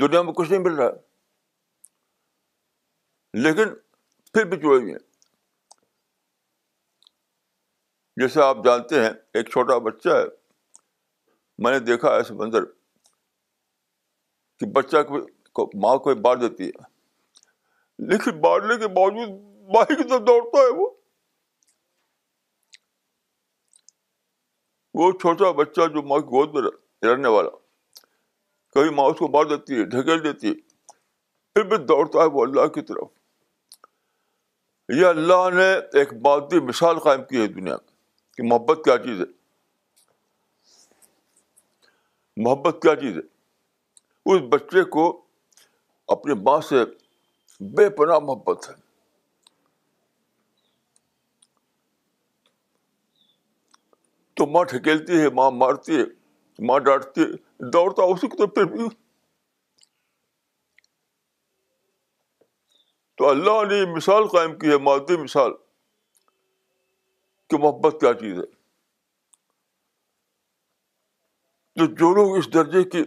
دنیا 0.01 0.21
میں 0.21 0.33
کچھ 0.33 0.51
نہیں 0.51 0.61
مل 0.61 0.75
رہا۔ 0.75 0.88
ہے 0.88 1.11
لیکن 3.33 3.75
پھر 4.33 4.45
بھی 4.45 4.57
جڑے 4.57 4.77
ہوئے 4.77 4.91
ہیں 4.91 5.00
جیسے 8.15 8.41
آپ 8.41 8.57
جانتے 8.65 9.03
ہیں، 9.03 9.09
ایک 9.33 9.50
چھوٹا 9.50 9.77
بچہ 9.77 10.09
ہے۔ 10.09 10.23
میں 11.57 11.71
نے 11.71 11.79
دیکھا 11.79 12.09
ایسے 12.09 12.33
منظر 12.33 12.65
کہ 14.59 14.71
بچہ 14.71 14.97
کو 15.53 15.88
ماں 15.88 15.97
کو 15.97 16.15
بار 16.15 16.35
دیتی 16.35 16.69
ہے۔ 16.69 16.83
لیکن 18.00 18.41
بارنے 18.41 18.77
کے 18.77 18.88
باوجود 18.88 19.29
ماں 19.75 19.85
کی 19.85 20.09
طرف 20.09 20.21
دوڑتا 20.21 20.57
ہے 20.57 20.69
وہ۔ 20.69 21.00
وہ 24.93 25.12
چھوٹا 25.12 25.51
بچہ 25.51 25.81
جو 25.93 26.01
ماں 26.01 26.19
کی 26.19 26.25
گود 26.25 26.53
میں 26.53 26.62
رہنے 27.07 27.27
والا، 27.27 27.50
کبھی 28.74 28.89
ماں 28.89 29.05
اس 29.05 29.19
کو 29.19 29.27
مار 29.27 29.45
دیتی 29.45 29.75
ہے 29.75 29.83
ڈھکیل 29.83 30.24
دیتی 30.24 30.48
ہے، 30.48 30.53
پھر 31.53 31.63
بھی 31.63 31.77
دوڑتا 31.77 32.19
ہے 32.19 32.25
وہ 32.25 32.43
اللہ 32.43 32.67
کی 32.67 32.81
طرف۔ 32.81 33.07
یہ 34.89 35.05
اللہ 35.05 35.50
نے 35.53 36.00
ایک 36.00 36.13
مادی 36.13 36.60
مثال 36.60 37.00
قائم 37.00 37.24
کی 37.24 37.41
ہے 37.41 37.48
دنیا 37.48 37.75
میں 37.75 37.91
کہ 38.38 38.43
محبت 38.43 38.79
کیا 38.86 38.98
چیز 38.98 39.19
ہے۔ 39.19 39.25
محبت 42.38 42.77
کیا 42.81 42.95
چیز 42.95 43.17
ہے؟ 43.17 43.21
اس 44.25 44.41
بچے 44.50 44.83
کو 44.83 45.21
اپنی 46.07 46.33
ماں 46.33 46.62
سے 46.62 46.75
بے 47.60 47.89
پناہ 47.89 48.19
محبت 48.19 48.69
ہے۔ 48.69 48.90
تو 54.41 54.48
ماں 54.48 54.63
ٹھکیلتی 54.63 55.21
ہے، 55.21 55.29
ماں 55.29 55.51
مارتی 55.51 55.98
ہے، 55.98 56.03
ماں 56.65 56.79
ڈانٹتی 56.79 57.21
ہے، 57.21 57.27
دوڑتا 57.71 58.03
اسی 58.03 58.27
کو 58.27 58.38
تو 58.38 58.48
پھر 58.48 58.63
بھی۔ 58.63 58.83
تو 63.15 63.29
اللہ 63.29 63.74
نے 63.74 63.95
مثال 63.95 64.27
قائم 64.27 64.60
کی 64.60 64.69
ہے، 64.69 64.77
مادی 64.77 65.17
مثال، 65.17 65.51
کہ 67.48 67.57
محبت 67.57 68.01
کیا 68.01 68.13
چیز 68.13 68.38
ہے۔ 68.38 68.45
تو 71.75 71.86
جو 71.86 72.15
لوگ 72.15 72.38
اس 72.38 72.53
درجے 72.53 72.83
کی 72.83 73.03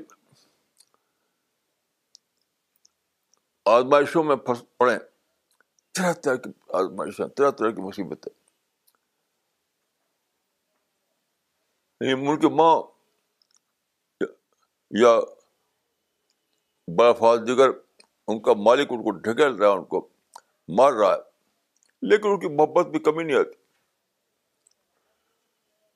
آزمائشوں 3.64 4.24
میں 4.24 4.36
پھنس 4.36 4.64
پڑے، 4.78 4.98
طرح 5.94 6.12
طرح 6.12 6.34
کی 6.34 6.50
آزمائشیں، 6.68 7.26
طرح 7.26 7.50
طرح 7.50 7.70
کی 7.70 7.82
مصیبتیں۔ 7.82 8.43
یعنی 12.00 12.28
ان 12.28 12.40
کی 12.40 12.48
ماں 12.48 12.82
یا 14.90 15.20
بافاظ 16.96 17.38
دیگر 17.46 17.68
ان 18.28 18.42
کا 18.42 18.52
مالک 18.56 18.88
ان 18.90 19.02
کو 19.02 19.10
ڈھکیل 19.10 19.54
رہا 19.54 19.68
ہے، 19.68 19.72
ان 19.72 19.84
کو 19.84 20.08
مار 20.68 20.92
رہا 20.92 21.14
ہے۔ 21.14 21.34
لیکن 22.02 22.28
ان 22.28 22.40
کی 22.40 22.48
محبت 22.48 22.86
بھی 22.86 22.98
کمی 22.98 23.24
نہیں 23.24 23.36
آتی۔ 23.36 23.62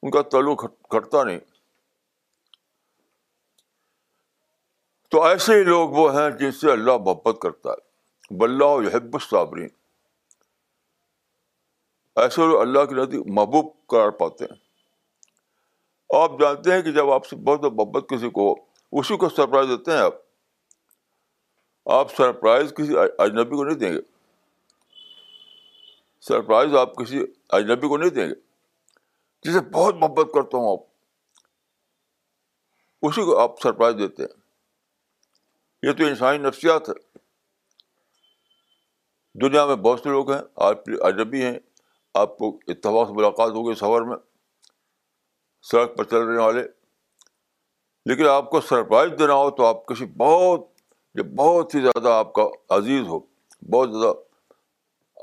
ان 0.02 0.10
کا 0.10 0.22
تعلق 0.22 0.64
گھٹتا 0.64 1.24
نہیں۔ 1.24 1.40
تو 5.10 5.24
ایسے 5.24 5.54
ہی 5.54 5.64
لوگ 5.64 5.90
وہ 5.90 6.12
ہیں 6.12 6.30
جن 6.30 6.52
سے 6.52 6.72
اللہ 6.72 6.92
محبت 6.92 7.36
کرتا 7.42 7.70
ہے۔ 7.70 7.88
بلّہ 8.38 8.64
یحب 8.64 9.14
الصابرین۔ 9.14 9.68
ایسے 12.16 12.42
لوگ 12.46 12.60
اللہ 12.60 12.84
کے 12.84 12.94
نزدیک 12.94 13.26
محبوب 13.26 13.86
قرار 13.86 14.10
پاتے 14.10 14.44
ہیں۔ 14.44 14.67
آپ 16.16 16.30
جانتے 16.40 16.72
ہیں 16.72 16.82
کہ 16.82 16.92
جب 16.92 17.10
آپ 17.10 17.26
سے 17.26 17.36
بہت 17.36 17.64
محبت 17.64 18.08
کسی 18.08 18.30
کو 18.30 18.64
اسی 18.92 19.16
کو 19.16 19.28
سرپرائز 19.28 19.68
دیتے 19.68 19.90
ہیں 19.90 19.98
آپ۔ 19.98 20.14
آپ 21.86 22.16
سرپرائز 22.16 22.74
کسی 22.76 22.94
اجنبی 23.18 23.56
کو 23.56 23.64
نہیں 23.64 23.78
دیں 23.78 23.92
گے۔ 23.92 24.00
سرپرائز 26.20 26.74
آپ 26.74 26.96
کسی 26.96 27.20
اجنبی 27.48 27.88
کو 27.88 27.96
نہیں 27.96 28.10
دیں 28.10 28.28
گے۔ 28.28 28.34
جسے 29.42 29.60
بہت 29.60 29.94
محبت 29.94 30.28
کرتا 30.34 30.58
ہوں 30.58 30.72
آپ، 30.72 30.78
اسی 33.02 33.24
کو 33.24 33.38
آپ 33.38 33.60
سرپرائز 33.60 33.96
دیتے 33.98 34.22
ہیں۔ 34.22 34.40
یہ 35.82 35.92
تو 35.92 36.04
انسانی 36.04 36.38
نفسیات 36.38 36.88
ہے۔ 36.88 37.18
دنیا 39.34 39.66
میں 39.66 39.76
بہت 39.76 40.00
سے 40.00 40.08
لوگ 40.08 40.30
ہیں، 40.30 40.40
آپ 40.56 40.76
اجنبی 41.00 41.42
ہیں، 41.42 41.58
آپ 42.14 42.38
کو 42.38 42.58
اتفاق 42.66 43.08
سے 43.08 43.12
ملاقات 43.14 43.50
ہوگی 43.50 43.74
سفر 43.74 44.02
میں۔ 44.02 44.16
سڑک 45.62 45.96
پر 45.96 46.04
چل 46.04 46.16
رہنے 46.16 46.42
والے۔ 46.42 46.62
لیکن 48.06 48.26
آپ 48.26 48.50
کو 48.50 48.60
سرپرائز 48.60 49.10
دینا 49.18 49.34
ہو 49.34 49.50
تو 49.50 49.66
آپ 49.66 49.86
کسی 49.86 50.06
بہت 50.06 50.60
بہت 51.36 51.74
ہی 51.74 51.80
زیادہ 51.80 52.08
آپ 52.08 52.32
کا 52.32 52.42
عزیز 52.70 53.06
ہو، 53.06 53.20
بہت 53.70 53.90
زیادہ 53.90 54.16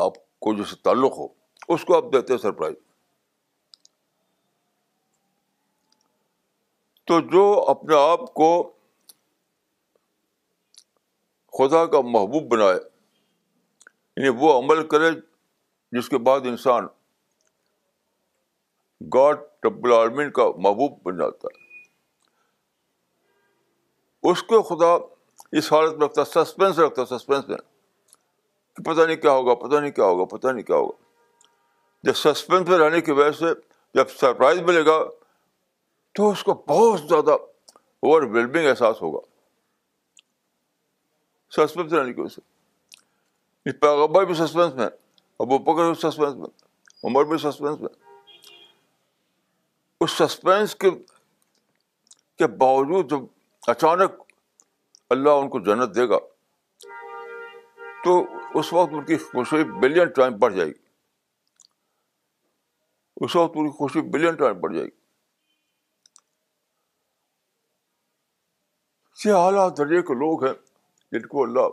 آپ 0.04 0.40
کو 0.40 0.54
جیسے 0.54 0.76
تعلق 0.76 1.18
ہو، 1.18 1.28
اس 1.68 1.86
کو 1.86 1.98
آپ 1.98 2.04
دیتے 2.14 2.34
ہیں 2.34 2.40
سرپرائز۔ 2.40 2.76
تو 7.04 7.20
جو 7.20 7.66
اپنے 7.68 7.96
آپ 7.96 8.34
کو 8.34 8.74
خدا 11.52 11.86
کا 11.86 12.02
محبوب 12.02 12.44
بنائے 12.44 12.80
یعنی 14.18 14.30
وہ 14.30 14.60
عمل 14.60 14.88
کرے 14.88 15.12
جس 15.92 16.10
کے 16.10 16.18
بعد 16.18 16.40
انسان 16.40 16.88
گاڈ 19.02 19.40
رب 19.66 19.86
العالمین 19.86 20.32
کا 20.32 20.44
محبوب 20.58 21.00
بن 21.04 21.18
جاتا 21.18 21.48
ہے۔ 21.48 21.66
اس 24.32 24.44
کو 24.44 24.62
خدا 24.62 25.06
اس 25.52 25.74
حالت 25.74 25.94
میں 25.94 26.08
رکھتا 26.08 26.22
ہے 26.22 26.46
سسپینس 26.46 26.80
رکھتا 26.80 27.02
ہے 27.02 27.18
سسپینس 27.18 27.50
میں۔ 27.50 27.58
کہ 28.76 28.84
پتہ 28.84 29.02
نہیں 29.02 29.16
کیا 29.16 29.32
ہوگا، 29.32 29.56
پتہ 29.56 29.76
نہیں 29.76 29.92
کیا 29.92 30.06
ہوگا، 30.06 30.26
پتہ 30.26 30.48
نہیں 30.48 30.64
کیا 30.64 30.76
ہوگا۔ 30.76 31.04
جب 32.04 32.14
سسپینس 32.14 32.70
میں 32.70 32.78
رہنے 32.78 33.02
کی 33.02 33.12
وجہ 33.12 33.32
سے 33.32 33.46
جب 33.94 34.10
سرپرائز 34.10 34.62
ملے 34.62 34.86
گا 34.86 35.04
تو 36.14 36.30
اس 36.30 36.44
کو 36.44 36.54
بہت 36.54 37.00
زیادہ 37.00 37.32
اوور 37.32 38.22
ویلمنگ 38.22 38.68
احساس 38.68 39.02
ہوگا۔ 39.02 39.20
سسپینس 41.50 41.94
رہنے 41.94 42.14
کی 42.14 42.22
وجہ 42.22 42.36
سے۔ 42.36 42.56
پیغبر 43.72 44.26
بھی 44.26 44.34
سسپینس 44.34 44.76
میں، 44.76 44.88
ابو 45.40 45.58
پکڑ 45.58 45.86
بھی 45.86 45.94
سسپینس 45.94 46.36
میں، 46.36 46.50
عمر 47.04 47.24
بھی 47.24 47.38
سسپینس 47.38 47.82
میں۔ 47.82 48.05
اس 50.00 50.12
سسپینس 50.12 50.76
کے 50.76 50.90
کے 52.38 52.48
باوجود 52.48 53.10
جب 53.10 53.18
اچانک 53.68 54.12
اللہ 55.10 55.30
ان 55.30 55.50
کو 55.50 55.60
جنت 55.60 55.96
دے 55.96 56.10
گا، 56.10 56.18
تو 58.04 58.26
اس 58.60 58.74
وقت 58.74 58.90
ان 58.94 59.06
کی 59.06 59.18
خوشی 59.18 59.64
بلین 59.64 60.08
ٹائم 60.08 60.38
بڑھ 60.38 60.54
جائے 60.54 60.70
گی۔ 60.70 60.86
اس 63.18 63.36
وقت 63.36 63.52
ان 63.56 63.72
کی 63.72 63.78
خوشی 63.78 64.02
بلین 64.02 64.36
ٹائم 64.36 64.60
بڑھ 64.60 64.74
جائے 64.74 64.88
گی۔ 64.88 65.06
یہ 69.26 69.34
اعلیٰ 69.34 69.70
درجے 69.78 70.02
کے 70.02 70.14
لوگ 70.14 70.46
ہیں 70.46 70.54
جن 71.12 71.28
کو 71.28 71.44
اللہ 71.44 71.68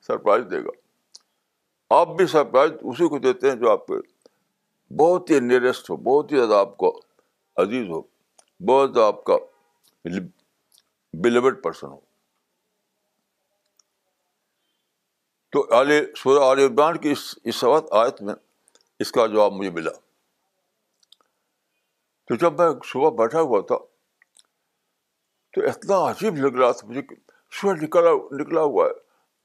سرپرائز 0.00 0.44
دے 0.50 0.64
گا۔ 0.64 0.70
آپ 1.90 2.08
بھی 2.08 2.26
سرپرائز 2.26 2.70
اسی 2.70 3.08
کو 3.08 3.18
دیتے 3.18 3.48
ہیں 3.48 3.56
جو 3.56 3.70
آپ 3.70 3.86
کے 3.86 3.94
بہت 4.94 5.30
ہی 5.30 5.40
نیئرسٹ 5.40 5.90
ہو، 5.90 5.96
بہت 5.96 6.32
ہی 6.32 6.36
زیادہ 6.36 6.54
آپ 6.54 6.76
کو 6.76 7.00
عزیز 7.56 7.88
ہو، 7.88 8.02
بہت 8.66 8.98
آپ 8.98 9.24
کا 9.24 9.36
بلیورڈ 11.12 11.62
پرسن 11.62 11.86
ہو۔ 11.86 12.00
تو 15.50 15.68
سورہ 16.16 16.44
عال 16.44 16.58
عمران 16.58 16.96
کی 16.96 17.10
اس 17.10 17.34
اس 17.44 17.64
وقت 17.64 17.92
آیت 17.92 18.22
میں 18.22 18.34
اس 18.98 19.12
کا 19.12 19.26
جواب 19.26 19.52
مجھے 19.52 19.70
ملا۔ 19.70 19.90
تو 22.26 22.34
جب 22.34 22.58
میں 22.58 22.70
صبح 22.84 23.10
بیٹھا 23.10 23.40
ہوا 23.40 23.60
تھا، 23.60 23.76
تو 25.52 25.60
اتنا 25.60 26.10
عجیب 26.10 26.36
لگ 26.36 26.58
رہا 26.58 26.72
تھا 26.72 26.88
مجھے 26.88 27.02
کہ 27.02 27.16
سورج 27.50 27.84
نکلا 27.84 28.10
نکلا 28.32 28.60
ہوا 28.60 28.86
ہے۔ 28.86 28.90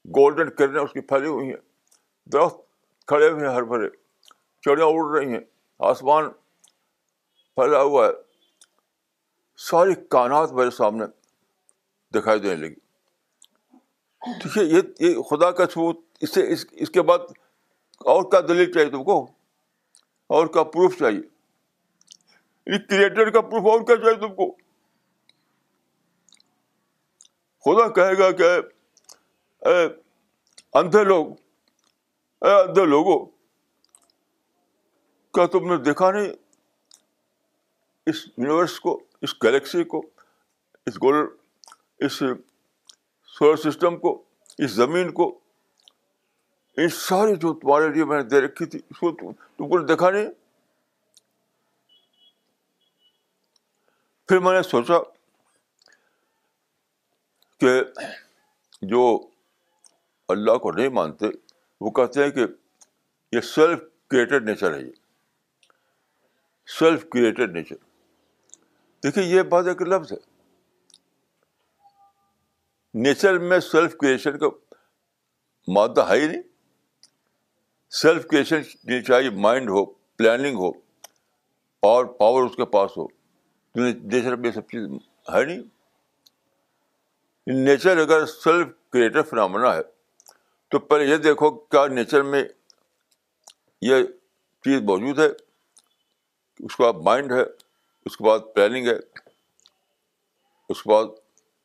گولڈن 0.08 0.50
کرنیں 0.50 0.80
اس 0.80 0.92
کی 0.92 1.00
پھیلی 1.00 1.26
ہوئی 1.26 1.48
ہیں۔ 1.48 1.90
درخت 2.26 2.56
کھڑے 3.06 3.30
ہوئے 3.30 3.46
ہیں 3.46 3.54
ہر 3.54 3.62
بھرے 3.62 3.88
چڑیاں 4.60 4.86
اڑ 4.86 5.18
رہی 5.18 5.32
ہیں۔ 5.32 5.40
آسمان 5.78 6.24
پھیلا 7.58 7.82
ہوا 7.82 8.06
ہے۔ 8.06 8.10
ساری 9.56 9.94
کائنات 10.08 10.52
میرے 10.52 10.70
سامنے 10.70 11.04
دکھائی 12.14 12.40
دینے 12.40 12.54
لگی۔ 12.54 12.74
دیکھیے، 14.26 14.64
یہ 14.64 14.80
یہ 15.00 15.22
خدا 15.22 15.50
کا 15.50 15.66
ثبوت، 15.66 16.00
اس 16.20 16.34
سے، 16.34 16.52
اس 16.52 16.66
اس 16.72 16.90
کے 16.90 17.02
بعد 17.02 17.18
اور 17.98 18.22
کیا 18.22 18.40
دلیل 18.40 18.72
چاہیے 18.72 18.90
تم 18.90 19.04
کو؟ 19.04 19.24
اور 20.26 20.46
کیا 20.46 20.62
پروف 20.62 20.98
چاہیے؟ 20.98 21.20
کریٹر 22.78 23.30
کا 23.30 23.40
پروف 23.40 23.66
اور 23.66 23.80
کیا 23.80 23.96
چاہیے 23.96 24.28
تم 24.28 24.34
کو؟ 24.34 24.52
خدا 27.64 27.88
کہے 27.92 28.18
گا 28.18 28.30
کہ، 28.30 28.50
اے 29.66 29.86
اندھے 30.74 31.04
لوگ، 31.04 31.26
اے 32.40 32.60
اندھے 32.60 32.84
لوگوں، 32.84 33.26
کیا 35.34 35.46
تم 35.46 35.70
نے 35.70 35.76
دیکھا 35.76 36.10
نہیں؟ 36.10 36.47
اس 38.08 38.26
یونیورس 38.26 38.78
کو، 38.80 38.98
اس 39.22 39.34
گلیکسی 39.42 39.84
کو، 39.84 40.02
اس 40.86 40.96
گول 40.96 41.14
اس 42.00 42.12
سولر 42.12 43.56
سسٹم 43.56 43.96
کو، 43.98 44.22
اس 44.58 44.70
زمین 44.70 45.12
کو 45.12 45.38
ان 46.76 46.88
ساری 46.88 47.36
جو 47.36 47.52
تمہارے 47.54 47.88
لیے 47.88 48.04
میں 48.04 48.16
نے 48.16 48.28
دے 48.28 48.40
رکھی 48.40 48.66
تھی، 48.66 48.78
اس 48.90 48.98
کو 48.98 49.10
تم 49.56 49.68
کو 49.68 49.78
دیکھا 49.78 50.10
نہیں؟ 50.10 50.28
پھر 54.28 54.38
میں 54.38 54.52
نے 54.52 54.62
سوچا 54.62 54.98
کہ 57.60 57.80
جو 58.82 59.02
اللہ 60.28 60.56
کو 60.58 60.72
نہیں 60.72 60.88
مانتے، 60.88 61.26
وہ 61.80 61.90
کہتے 61.90 62.24
ہیں 62.24 62.30
کہ 62.30 62.46
یہ 63.32 63.40
سیلف 63.40 63.78
کریٹڈ 64.10 64.48
نیچر 64.48 64.74
ہے 64.74 64.80
یہ۔ 64.82 64.92
سیلف 66.66 67.04
کریٹڈ 67.12 67.56
نیچر 67.56 67.76
دیکھیے، 69.04 69.24
یہ 69.24 69.42
بات 69.42 69.64
ایک 69.66 69.82
لفظ 69.82 70.12
ہے۔ 70.12 70.16
نیچر 72.94 73.38
میں 73.38 73.60
سیلف 73.60 73.96
کریشن 73.96 74.38
کا 74.38 74.46
مادہ 75.68 76.08
ہے 76.08 76.20
ہی 76.20 76.26
نہیں۔ 76.26 76.42
سیلف 77.90 78.26
کریشن 78.26 78.62
چاہیے 79.04 79.30
مائنڈ 79.30 79.68
ہو 79.70 79.84
پلاننگ 79.84 80.56
ہو، 80.56 80.68
اور 81.82 82.04
پاور 82.04 82.42
اس 82.42 82.56
کے 82.56 82.64
پاس 82.64 82.90
ہو۔ 82.96 83.06
نیچر 83.74 84.36
میں 84.36 84.50
یہ 84.50 84.54
سب 84.54 84.60
چیز 84.60 84.82
ہے 85.34 85.44
نہیں۔ 85.44 85.62
نیچر 87.46 87.98
اگر 87.98 88.26
سیلف 88.26 88.66
کریٹر 88.90 89.22
فنامنا 89.22 89.74
ہے، 89.74 89.82
تو 90.68 90.78
پہلے 90.78 91.04
یہ 91.04 91.16
دیکھو 91.16 91.50
کیا 91.50 91.86
نیچر 91.86 92.22
میں 92.22 92.44
یہ 93.80 94.02
چیز 94.64 94.82
موجود 94.82 95.18
ہے۔ 95.18 95.26
اس 96.58 96.76
کے 96.76 96.82
بعد 96.82 96.92
مائنڈ 96.92 97.32
ہے۔ 97.32 97.67
اس 98.08 98.16
کے 98.16 98.24
بعد 98.24 98.38
پلاننگ 98.54 98.86
ہے، 98.86 98.94
اس 100.68 100.82
کے 100.82 100.90
بعد 100.90 101.04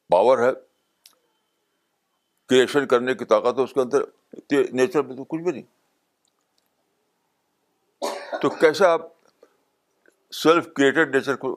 پاور 0.09 0.37
ہے 0.39 0.51
کریشن 2.49 2.87
کرنے 2.87 3.13
کی 3.13 3.25
طاقت 3.25 3.59
ہے 3.59 3.63
اس 3.63 3.73
کے 3.73 3.81
اندر 3.81 3.99
نیچر 4.73 5.01
میں 5.03 5.15
تو 5.15 5.23
کچھ 5.23 5.41
بھی 5.41 5.51
نہیں۔ 5.51 5.63
تو 8.41 8.49
کیسا 8.49 8.91
آپ 8.91 9.01
سیلف 10.31 10.67
کریٹڈ 10.75 11.15
نیچر 11.15 11.35
کو 11.35 11.55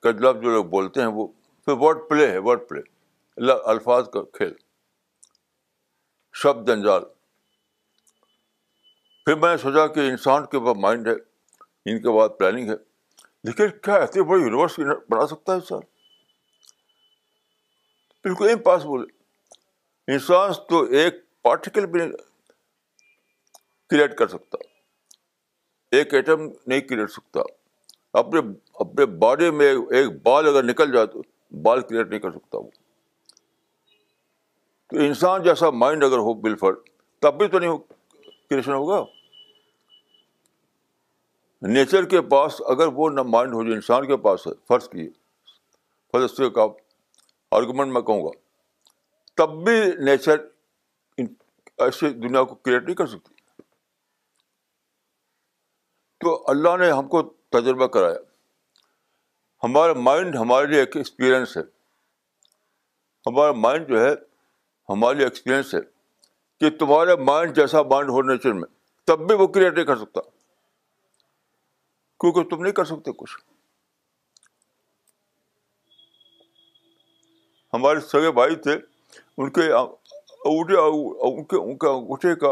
کا 0.00 0.10
جو 0.10 0.50
لوگ 0.50 0.64
بولتے 0.64 1.00
ہیں 1.00 1.06
وہ، 1.06 1.26
پھر 1.64 1.72
ورڈ 1.72 2.08
پلے 2.10 2.30
ہے 2.30 2.38
ورڈ 2.38 2.68
پلے 2.68 2.80
الفاظ 3.64 4.08
کا 4.08 4.22
کھیل۔ 4.22 4.52
شبد 6.34 6.68
جنجال 6.68 7.04
پھر 9.24 9.34
میں 9.34 9.50
نے 9.50 9.56
سوچا 9.56 9.86
کہ 9.86 10.00
انسان 10.00 10.46
کے 10.46 10.58
بعد 10.58 10.74
مائنڈ 10.76 11.08
ہے، 11.08 11.12
ان 11.90 12.02
کے 12.02 12.18
بعد 12.18 12.28
پلاننگ 12.38 12.70
ہے۔ 12.70 12.89
لیکن 13.44 13.68
کیا 13.82 13.94
ایسے 13.94 14.22
بڑے 14.22 14.40
یونیورس 14.40 14.78
بنا 15.10 15.26
سکتا 15.26 15.52
ہے 15.52 15.58
انسان 15.58 15.80
بالکل 18.24 18.50
امپاسبل 18.50 19.04
انسان 20.08 20.52
تو 20.68 20.82
ایک 20.92 21.14
پارٹیکل 21.42 21.86
بھی 21.86 22.00
کریٹ 23.90 24.16
کر 24.18 24.28
سکتا 24.28 24.58
ایک 25.92 26.14
ایٹم 26.14 26.46
نہیں 26.66 26.80
کریٹ 26.80 27.10
سکتا 27.10 27.40
اپنے 28.12 28.40
اپنے 28.74 29.06
باڈی 29.18 29.50
میں 29.50 29.70
ایک 29.90 30.22
بال 30.22 30.48
اگر 30.48 30.62
نکل 30.62 30.92
جائے 30.92 31.06
تو 31.06 31.22
بال 31.62 31.80
کریٹ 31.80 32.08
نہیں 32.08 32.20
کر 32.20 32.30
سکتا 32.30 32.58
وہ 32.58 32.70
تو 34.92 34.98
انسان 34.98 35.42
جیسا 35.42 35.70
مائنڈ 35.70 36.04
اگر 36.04 36.18
ہو 36.18 36.34
بالفر 36.34 36.72
تب 37.22 37.38
بھی 37.38 37.48
تو 37.48 37.58
نہیں 37.58 37.78
کریشن 38.50 38.72
ہوگا 38.72 39.02
نیچر 41.62 42.04
کے 42.04 42.20
پاس 42.20 42.62
اگر 42.66 42.86
وہ 42.86 43.10
نہ 43.10 43.20
مائنڈ 43.22 43.54
ہو 43.54 43.64
جو 43.64 43.72
انسان 43.72 44.06
کے 44.06 44.16
پاس 44.16 44.46
ہے، 44.46 44.52
فرض 44.68 44.88
کی 44.88 45.10
فرض 46.12 46.36
سے 46.36 46.50
کا 46.50 46.66
آرگومنٹ 47.50 47.92
میں 47.92 48.00
کہوں 48.00 48.24
گا، 48.24 48.30
تب 49.34 49.50
بھی 49.64 49.80
نیچر 50.04 50.36
ایسے 51.78 52.10
دنیا 52.10 52.42
کو 52.42 52.54
کریٹ 52.54 52.84
نہیں 52.84 52.94
کر 52.94 53.06
سکتی۔ 53.06 53.34
تو 56.20 56.44
اللہ 56.46 56.76
نے 56.76 56.92
ہم 56.92 57.08
کو 57.08 57.22
تجربہ 57.22 57.86
کرایا۔ 57.86 58.18
ہمارا 59.62 59.92
مائنڈ 59.92 60.36
ہمارے 60.36 60.66
لیے 60.66 60.80
ایک 60.80 60.96
ایکسپیرئنس 60.96 61.56
ہے۔ 61.56 61.62
ہمارا 63.26 63.52
مائنڈ 63.52 63.88
جو 63.88 64.00
ہے، 64.00 64.12
ہمارے 64.88 65.16
لیے 65.16 65.26
ایکسپیرئنس 65.26 65.74
ہے 65.74 65.80
کہ 66.60 66.78
تمہارے 66.78 67.16
مائنڈ 67.16 67.56
جیسا 67.56 67.82
مائنڈ 67.82 68.10
ہو 68.10 68.22
نیچر 68.22 68.52
میں، 68.52 68.68
تب 69.04 69.26
بھی 69.26 69.34
وہ 69.34 69.46
کریٹ 69.46 69.74
نہیں 69.74 69.84
کر 69.84 69.96
سکتا۔ 69.96 70.20
کیونکہ 72.20 72.42
تم 72.42 72.62
نہیں 72.62 72.72
کر 72.72 72.84
سکتے 72.84 73.10
کچھ۔ 73.12 73.38
ہمارے 77.72 78.00
سگے 78.00 78.32
بھائی 78.32 78.56
تھے، 78.56 78.72
ان 79.38 79.50
کے 79.50 79.62
انگوٹھے 81.56 82.34
کا 82.36 82.48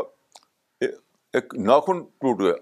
ایک 0.80 1.54
ناخن 1.54 2.04
ٹوٹ 2.04 2.40
گیا۔ 2.40 2.52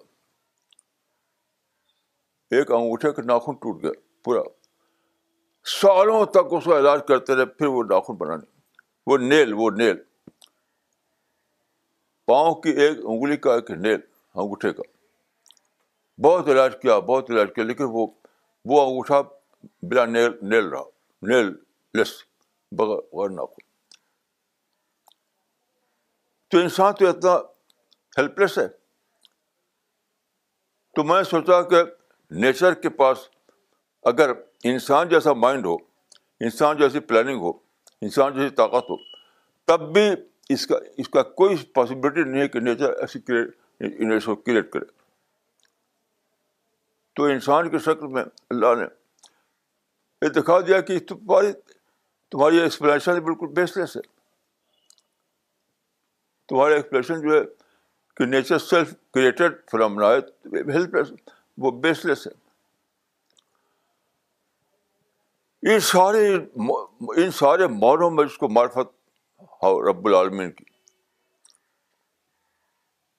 ایک 2.51 2.73
انگوٹھے 2.73 3.13
کا 3.13 3.23
ناخن 3.23 3.53
ٹوٹ 3.53 3.83
گیا، 3.83 3.91
پورا۔ 4.25 4.41
سالوں 5.65 6.27
تک 6.27 6.53
اس 6.53 6.65
کا 6.65 6.79
علاج 6.79 7.01
کرتے 7.09 7.35
رہے، 7.35 7.47
پھر 7.47 7.67
وہ 7.67 7.83
ناخن 7.83 8.15
بنانے 8.15 8.61
وہ 9.07 9.19
نیل 9.19 9.53
وہ 9.53 9.71
نیل۔ 9.71 9.97
پاؤں 12.27 12.55
کی 12.55 12.71
ایک 12.71 12.99
انگلی 13.05 13.37
کا 13.37 13.55
ایک 13.55 13.71
نیل 13.71 14.01
انگوٹھے 14.35 14.73
کا۔ 14.73 14.96
بہت 16.19 16.49
علاج 16.49 16.73
کیا 16.83 16.99
بہت 16.99 17.31
علاج 17.31 17.49
کیا 17.55 17.65
لیکن 17.65 17.85
وہ 17.85 18.07
وہ 18.65 18.87
انگوٹھا 18.87 19.23
بلا 19.83 20.05
نیل 20.05 20.31
نیل 20.43 20.69
رہا 20.69 20.83
نیل 21.23 21.53
لیس 21.95 22.13
بغیر 22.73 23.29
ناخن 23.29 23.67
تو 26.51 26.59
انسان 26.59 26.95
تو 26.95 27.09
اتنا 27.09 27.37
ہیلپ 28.19 28.39
لیس 28.39 28.59
ہے 28.59 28.69
تو 30.97 31.05
میں 31.05 31.23
سوچا 31.23 31.63
کہ 31.63 31.83
نیچر 32.31 32.75
کے 32.75 32.89
پاس 32.89 33.19
اگر 34.05 34.31
انسان 34.65 35.09
جیسا 35.09 35.33
مائنڈ 35.33 35.67
ہو 35.67 35.77
انسان 36.41 36.77
جیسی 36.77 37.01
پلاننگ 37.01 37.41
ہو 37.41 37.51
انسان 38.03 38.33
جیسی 38.33 38.55
طاقت 38.55 38.91
ہو 38.91 38.97
تب 39.67 39.93
بھی 39.93 40.11
اس 40.49 40.67
کا 40.67 40.77
اس 40.97 41.09
کا 41.09 41.23
کوئی 41.23 41.57
پاسبلٹی 41.75 42.23
نہیں 42.23 42.41
ہے 42.41 42.49
کہ 42.49 42.61
نیچر 42.61 42.93
ایسی 42.93 43.21
کریٹ 43.21 44.71
کرے 44.71 44.96
تو 47.17 47.25
انسان 47.25 47.71
کی 47.71 47.79
شکل 47.79 48.07
میں 48.07 48.25
اللہ 48.51 48.75
نے 48.75 48.85
یہ 50.23 50.29
دکھا 50.29 50.61
دیا 50.61 50.81
کہ 50.81 50.99
تمہاری 50.99 51.53
تمہاری 52.31 52.61
ایکسپلینیشن 52.61 53.21
بالکل 53.21 53.47
بیس 53.47 53.77
لیس 53.77 53.97
ہے۔ 53.97 54.03
تمہاری 56.49 56.75
ایکسپلینیشن 56.75 57.29
جو 57.29 57.35
ہے 57.35 57.45
کہ 58.17 58.25
نیچر 58.25 58.59
سیلف 58.59 58.95
کریٹڈ 59.15 59.71
فلامنا 59.71 60.07
ہے 60.07 60.19
ہیلپ 60.73 60.97
وہ 61.59 61.71
بیس 61.71 62.05
لیس 62.05 62.27
ہے۔ 62.27 62.33
ان 65.75 65.81
سارے 65.81 66.35
ان 67.17 67.31
سارے 67.31 67.67
معنوں 67.67 68.11
میں 68.11 68.25
اس 68.25 68.39
کو 68.39 68.49
معرفت 68.49 68.89
رب 69.65 70.07
العالمین 70.07 70.53
کی۔ 70.53 70.65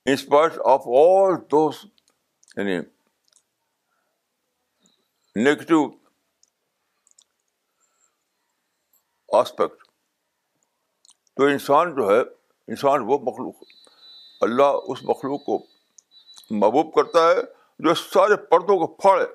انسپائٹ 0.05 0.51
آف 0.65 0.81
آل 0.87 1.35
دوست 1.51 1.85
یعنی 2.57 2.79
نیگیٹو 5.43 5.97
آسپیکٹ 9.33 9.83
تو 11.35 11.43
انسان 11.43 11.95
جو 11.95 12.09
ہے، 12.09 12.19
انسان 12.67 13.01
وہ 13.01 13.17
مخلوق، 13.17 13.55
اللہ 14.41 14.63
اس 14.63 15.03
مخلوق 15.03 15.45
کو 15.45 15.65
محبوب 16.49 16.93
کرتا 16.93 17.31
ہے 17.31 17.35
جو 17.79 17.93
سارے 17.93 18.35
پردوں 18.35 18.87
کو 18.87 18.87
پھاڑے۔ 18.87 19.25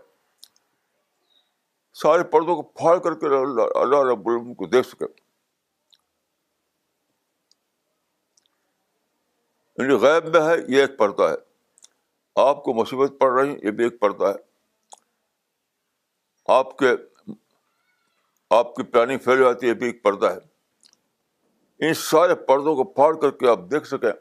سارے 1.94 2.24
پردوں 2.24 2.56
کو 2.56 2.62
پھاڑ 2.62 2.98
کر 2.98 3.14
کے 3.14 3.26
اللہ 3.26 3.96
رب 3.96 4.26
العالمین 4.26 4.54
کو 4.54 4.66
دیکھ 4.66 4.88
سکے۔ 4.88 5.04
یعنی 9.78 9.94
غیب 9.94 10.36
میں 10.36 10.40
ہے، 10.40 10.54
یہ 10.68 10.80
ایک 10.80 10.98
پردہ 10.98 11.22
ہے۔ 11.22 11.36
آپ 12.36 12.64
کو 12.64 12.74
مصیبت 12.74 13.12
پڑ 13.20 13.40
رہی، 13.40 13.56
یہ 13.62 13.70
بھی 13.70 13.84
ایک 13.84 14.00
پردہ 14.00 14.24
ہے۔ 14.24 14.51
آپ 16.46 16.78
کے، 16.78 16.88
آپ 18.50 18.74
کی 18.74 18.83
پلاننگ 18.83 19.18
فیل 19.18 19.38
ہو 19.38 19.52
جاتی 19.52 19.68
ہے 19.68 19.74
بھی 19.74 19.87
ایک 19.87 20.02
پردہ 20.02 20.26
ہے۔ 20.26 20.52
ان 21.87 21.94
سارے 21.94 22.35
پردوں 22.35 22.76
کو 22.76 22.85
پھاڑ 22.85 23.20
کر 23.20 23.31
کے 23.31 23.48
آپ 23.48 23.59
دیکھ 23.70 23.87
سکیں 23.87 24.12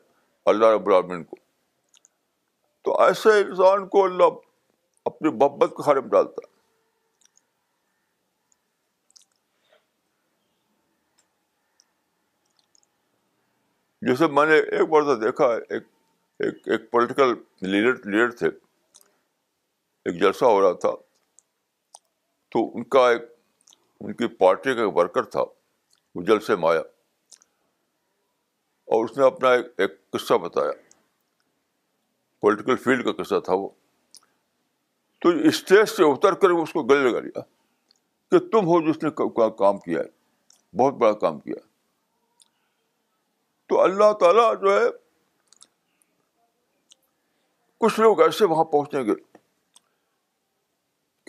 اللہ 0.46 0.66
رب 0.66 0.88
العالمین 0.88 1.24
کو۔ 1.24 1.36
تو 2.82 3.02
ایسے 3.02 3.30
انسان 3.30 3.88
کو 3.88 4.06
اللہ 4.06 4.24
اپنی 5.06 5.30
محبت 5.30 5.70
کے 5.70 5.84
خارے 5.84 6.02
میں 6.02 6.10
ڈالتا 6.10 6.48
ہے۔ 6.48 6.52
جیسے 14.02 14.28
میں 14.28 14.46
نے 14.46 14.56
ایک 14.56 14.90
بار 14.90 15.02
تو 15.02 15.16
دیکھا 15.16 15.46
ایک 15.46 15.84
ایک 16.40 16.68
ایک 16.68 16.92
پولیٹیکل 16.92 17.34
لیڈر 17.62 18.10
لیڈر 18.10 18.32
تھے۔ 18.32 18.48
ایک 20.06 20.20
جلسہ 20.22 20.46
ہو 20.46 20.62
رہا 20.62 20.74
تھا۔ 20.74 21.11
تو 22.52 22.78
ان 22.78 22.84
کا 22.84 23.10
ایک 23.10 23.22
ان 24.00 24.14
کی 24.14 24.28
پارٹی 24.28 24.76
کا 24.76 24.84
ایک 24.84 24.98
ورکر 24.98 25.24
تھا 25.24 25.42
وہ 26.16 26.22
جلسے 26.22 26.56
میں 26.56 26.70
آیا 26.70 26.80
اور 28.86 29.06
اس 29.06 29.18
نے 29.18 29.26
اپنا 29.26 29.50
ایک 29.52 29.66
ایک 29.78 30.10
قصہ 30.12 30.34
بتایا۔ 30.34 30.72
پولیٹیکل 32.42 32.76
فیلڈ 32.76 33.06
کا 33.06 33.24
قصہ 33.24 33.40
تھا 33.40 33.54
وہ۔ 33.54 33.70
تو 35.20 35.30
اسٹیج 35.30 35.90
سے 35.90 36.04
اتر 36.04 36.34
کر 36.34 36.50
اس 36.50 36.74
کو 36.74 36.84
گلے 36.84 37.12
لگا 37.12 37.20
لیا 37.20 37.40
کہ 38.32 38.40
تم 38.40 38.60
ہو 38.60 38.92
جس 38.92 39.04
نے 39.04 39.10
کام 39.58 39.78
کیا 39.78 40.00
ہے۔ 40.00 40.22
بہت 40.78 40.94
بڑا 40.94 41.12
کام 41.12 41.40
کیا 41.40 41.54
ہے۔ 41.64 41.68
تو 43.68 43.82
اللہ 43.82 44.14
تعالیٰ 44.20 44.62
جو 44.62 44.74
ہے، 44.74 44.86
کچھ 47.78 48.00
لوگ 48.00 48.22
ایسے 48.22 48.46
وہاں 48.46 48.64
پہنچیں 48.64 49.04
گے۔ 49.04 49.31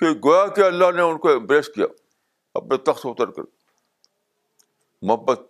کہ 0.03 0.11
گویا 0.11 0.47
کہ 0.47 0.61
اللہ 0.61 0.91
نے 0.91 1.03
ان 1.03 1.19
کو 1.19 1.29
امبریس 1.29 1.69
کیا۔ 1.69 1.87
اپنے 2.55 2.77
تخت 2.77 3.07
اتر 3.07 3.31
کر 3.31 3.43
محبت 5.03 5.41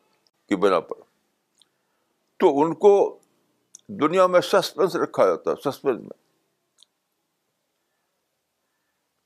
کی 0.48 0.56
بنا 0.56 0.80
پر۔ 0.80 0.96
تو 2.36 2.62
ان 2.62 2.74
کو 2.74 3.18
دنیا 3.88 4.26
میں 4.26 4.40
سسپینس 4.40 4.96
رکھا 4.96 5.26
جاتا 5.26 5.50
ہے 5.50 5.70
سسپینس 5.70 6.00
میں۔ 6.00 6.22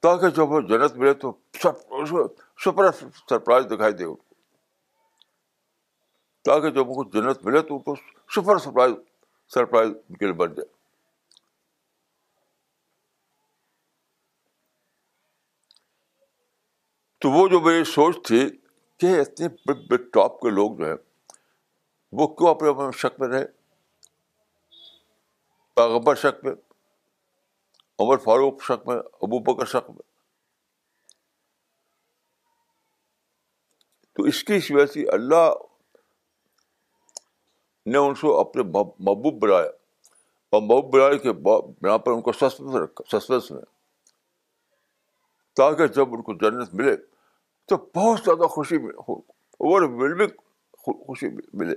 تاکہ 0.03 0.29
جب 0.29 0.51
وہ 0.51 0.61
جنت 0.61 0.93
ملے 0.93 1.15
تو 1.15 1.33
سپر 2.65 2.91
سرپرائز 3.29 3.67
دکھائی 3.67 3.93
دے 3.93 4.05
ان 4.05 4.15
کو۔ 4.15 4.35
تاکہ 6.45 6.71
جب 6.71 6.89
ان 6.89 6.95
کو 6.95 7.05
جنت 7.05 7.47
ملے 7.47 7.63
تو 7.63 7.77
ان 7.77 7.83
کو 7.83 7.95
سپر 8.31 8.59
سرپرائز 8.59 8.93
سرپرائز 9.49 9.89
ان 9.89 10.17
کے 10.17 10.25
لیے 10.25 10.35
بن 10.35 10.55
جائے۔ 10.55 10.76
تو 17.27 17.31
وہ 17.31 17.49
جو 17.49 17.61
میری 17.61 17.85
سوچ 17.85 18.17
تھی 18.25 18.51
کہ 18.97 19.21
اتنے 19.21 19.49
بگ 19.49 19.87
بگ 19.87 20.11
ٹاپ 20.13 20.41
کے 20.41 20.51
لوگ 20.51 20.77
جو 20.77 20.85
ہیں، 20.85 20.95
وہ 22.13 22.27
کیوں 22.29 22.51
اپنے 22.51 22.69
اپنے 22.69 22.93
شک 22.93 23.21
میں 23.21 23.29
رہے؟ 23.29 23.47
پیغمبر 25.75 26.15
شک 26.15 26.45
میں، 26.45 26.53
عمر 27.99 28.17
فاروق 28.17 28.63
شک 28.63 28.89
میں، 28.89 28.97
ابو 28.97 29.39
بکر 29.39 29.67
شک 29.67 29.91
میں۔ 29.91 30.03
تو 34.13 34.23
اس 34.23 34.45
کی 34.45 34.75
وجہ 34.75 34.87
سے 34.87 35.11
اللہ 35.11 35.55
نے 37.87 37.99
ان 37.99 38.15
کو 38.15 38.41
اپنے 38.41 38.63
محبوب 38.63 39.43
بنایا۔ 39.43 39.71
اور 40.51 40.63
محبوب 40.63 40.95
بنانے 40.95 41.19
کے 41.19 41.33
بنا 41.33 41.97
پر 41.97 42.13
ان 42.13 42.21
کو 42.21 42.33
سسپینس 42.33 42.75
رکھا 42.75 43.21
سسپینس 43.21 43.51
میں، 43.51 43.63
تاکہ 45.57 45.87
جب 45.87 46.15
ان 46.15 46.23
کو 46.23 46.33
جنت 46.33 46.75
ملے 46.75 47.16
تو 47.67 47.77
بہت 47.77 48.25
زیادہ 48.25 48.47
خوشی 48.49 48.77
اوور 48.77 49.83
ویلمنگ 49.83 50.41
خوشی 50.73 51.27
ملے۔ 51.53 51.77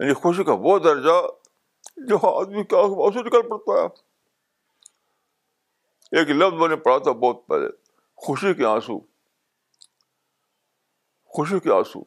یعنی 0.00 0.12
خوشی 0.14 0.44
کا 0.44 0.52
وہ 0.60 0.78
درجہ 0.78 1.26
جو 1.96 2.40
آدمی 2.40 2.64
کا 2.64 3.10
سے 3.10 3.22
نکل 3.22 3.48
پڑتا 3.48 3.72
ہے۔ 3.72 3.86
ایک 6.18 6.30
لفظ 6.30 6.60
میں 6.60 6.68
نے 6.68 6.76
پڑھا 6.76 6.98
تھا 6.98 7.12
بہت 7.12 7.46
پہلے۔ 7.46 7.68
خوشی 8.14 8.54
کے 8.54 8.64
آنسو۔ 8.64 9.00
خوشی 11.24 11.60
کے 11.60 11.72
آنسو۔ 11.72 12.04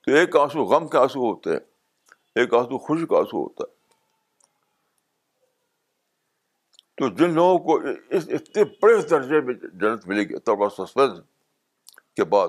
تو 0.00 0.12
ایک 0.12 0.36
آنسو 0.36 0.64
غم 0.64 0.88
کے 0.88 0.98
آنسو 0.98 1.20
ہوتے 1.20 1.50
ہیں، 1.50 1.60
ایک 2.34 2.54
آنسو 2.54 2.78
خوشی 2.78 3.06
کا 3.06 3.16
آنسو 3.18 3.42
ہوتا 3.42 3.72
ہے۔ 3.72 3.77
تو 6.98 7.08
جن 7.08 7.34
لوگوں 7.34 7.58
کو 7.58 7.88
اس 8.10 8.28
اتنے 8.28 8.64
بڑے 8.64 9.02
درجے 9.02 9.40
میں 9.40 9.54
جنت 9.54 10.06
ملے 10.06 10.22
گی، 10.22 10.34
اتنا 10.34 10.54
بڑا 10.54 10.68
سسپینس 10.68 11.18
کے 12.16 12.24
بعد، 12.24 12.48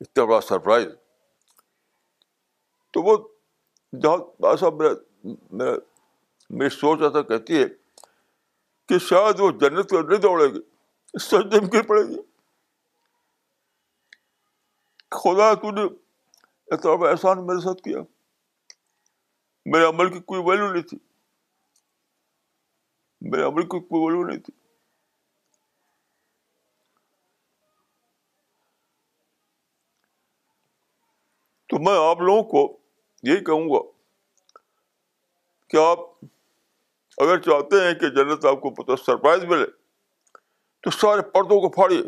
اتنا 0.00 0.24
بڑا 0.24 0.40
سرپرائز۔ 0.40 0.88
تو 2.90 3.02
وہ 3.02 3.28
جہاں 4.02 4.16
ایسا 4.46 4.70
میرا 4.70 4.92
میری 6.50 6.68
سوچ 6.68 7.02
ایسا 7.02 7.22
کہتی 7.22 7.62
ہے 7.62 7.66
کہ 8.88 8.98
شاید 8.98 9.40
وہ 9.40 9.50
جنت 9.50 9.90
کو 9.90 10.00
نہیں 10.00 10.20
دوڑے 10.20 10.48
گی 10.48 10.60
سجدے 11.18 11.60
میں 11.60 11.68
گر 11.72 11.82
پڑے 11.82 12.02
گی۔ 12.08 12.20
خدا 15.10 15.54
تو 15.54 15.70
نے 15.70 15.82
اتنا 16.66 16.94
بڑا 16.94 17.10
احسان 17.10 17.46
میرے 17.46 17.60
ساتھ 17.60 17.82
کیا۔ 17.82 17.98
میرے 19.66 19.84
عمل 19.84 20.12
کی 20.12 20.20
کوئی 20.20 20.42
ویلو 20.44 20.72
نہیں 20.72 20.82
تھی۔ 20.82 20.98
میرے 23.22 23.42
عمل 23.42 23.66
کوئی 23.66 23.82
ویلو 23.92 24.26
نہیں 24.26 24.38
تھی 24.38 24.52
تو 31.70 31.78
میں 31.78 31.96
آپ 32.10 32.20
لوگوں 32.20 32.42
کو 32.42 32.78
یہی 33.22 33.44
کہوں 33.44 33.68
گا 33.68 33.80
کہ 35.70 35.76
آپ 35.76 35.98
اگر 37.18 37.40
چاہتے 37.40 37.80
ہیں 37.86 37.94
کہ 37.94 38.08
جنت 38.08 38.44
آپ 38.44 38.60
کو 38.60 38.70
پتہ 38.70 38.96
سرپرائز 38.96 39.44
ملے 39.44 39.66
تو 40.84 40.90
سارے 40.90 41.22
پردوں 41.22 41.60
کو 41.60 41.68
پھاڑیے 41.68 42.02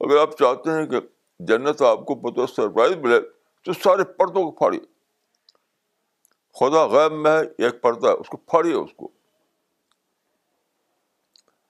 اگر 0.00 0.18
آپ 0.18 0.36
چاہتے 0.38 0.70
ہیں 0.70 0.86
کہ 0.86 1.00
جنت 1.40 1.82
آپ 1.82 2.04
کو 2.06 2.14
پتہ 2.14 2.46
سرپرائز 2.46 2.96
ملے 2.96 3.20
تو 3.66 3.72
سارے 3.72 4.04
پردوں 4.04 4.44
کو 4.44 4.50
پھاڑیے 4.50 4.80
خدا 6.58 6.86
غیب 6.86 7.12
میں 7.12 7.30
ہے، 7.30 7.64
ایک 7.64 7.82
پردہ، 7.82 8.06
اس 8.06 8.28
کو 8.28 8.36
پھاڑیے 8.36 8.74
اس 8.74 8.90
کو۔ 8.96 9.10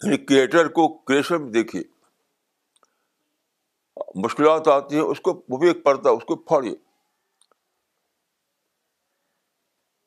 یعنی 0.02 0.16
کریٹر 0.16 0.68
کو 0.68 0.98
کریشن 0.98 1.42
میں 1.42 1.52
دیکھیے۔ 1.52 1.82
مشکلات 4.14 4.68
آتی 4.68 4.94
ہیں، 4.94 5.02
اس 5.02 5.20
کو، 5.20 5.42
وہ 5.48 5.58
بھی 5.58 5.68
ایک 5.68 5.84
پردہ، 5.84 6.08
اس 6.08 6.24
کو 6.24 6.36
پھاڑیے 6.36 6.74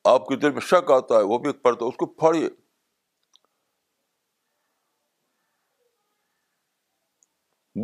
آپ 0.04 0.26
کے 0.26 0.36
دل 0.36 0.50
میں 0.50 0.60
شک 0.60 0.90
آتا 0.90 1.14
ہے، 1.14 1.22
وہ 1.22 1.38
بھی 1.38 1.48
ایک 1.48 1.62
پردہ، 1.62 1.84
اس 1.84 1.96
کو 1.96 2.06
پھاڑیے 2.06 2.48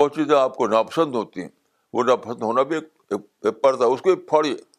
بہت 0.01 0.15
چیزیں 0.15 0.37
آپ 0.37 0.57
کو 0.57 0.67
ناپسند 0.67 1.15
ہوتی 1.15 1.41
ہیں، 1.41 1.49
وہ 1.93 2.05
ناپسند 2.05 2.43
ہونا 2.43 2.63
بھی 2.63 2.77
ایک 2.77 3.63
پردہ، 3.63 3.85
اس 3.85 4.03
کو 4.03 4.15
بھی 4.15 4.27
پھاڑیے 4.27 4.76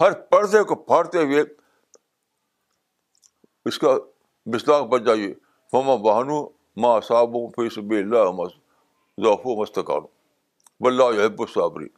ہر 0.00 0.20
پردے 0.20 0.62
کو 0.62 0.74
پھاڑتے 0.74 1.18
ہوئے 1.18 1.42
اس 3.64 3.78
کا 3.78 3.88
مسلاق 4.46 4.82
بچ 4.82 5.02
جائیے۔ 5.02 5.34
فما 5.70 5.94
بہانو 5.94 6.48
ماں 6.76 7.00
صابوں 7.00 7.48
فی 7.48 7.68
سب 7.68 7.90
اللہ 7.90 8.44
ذوف 9.24 9.40
و 9.44 9.60
مستقان 9.60 10.00
بلّہ 10.80 11.24
یب 11.24 11.48
صابری 11.48 11.88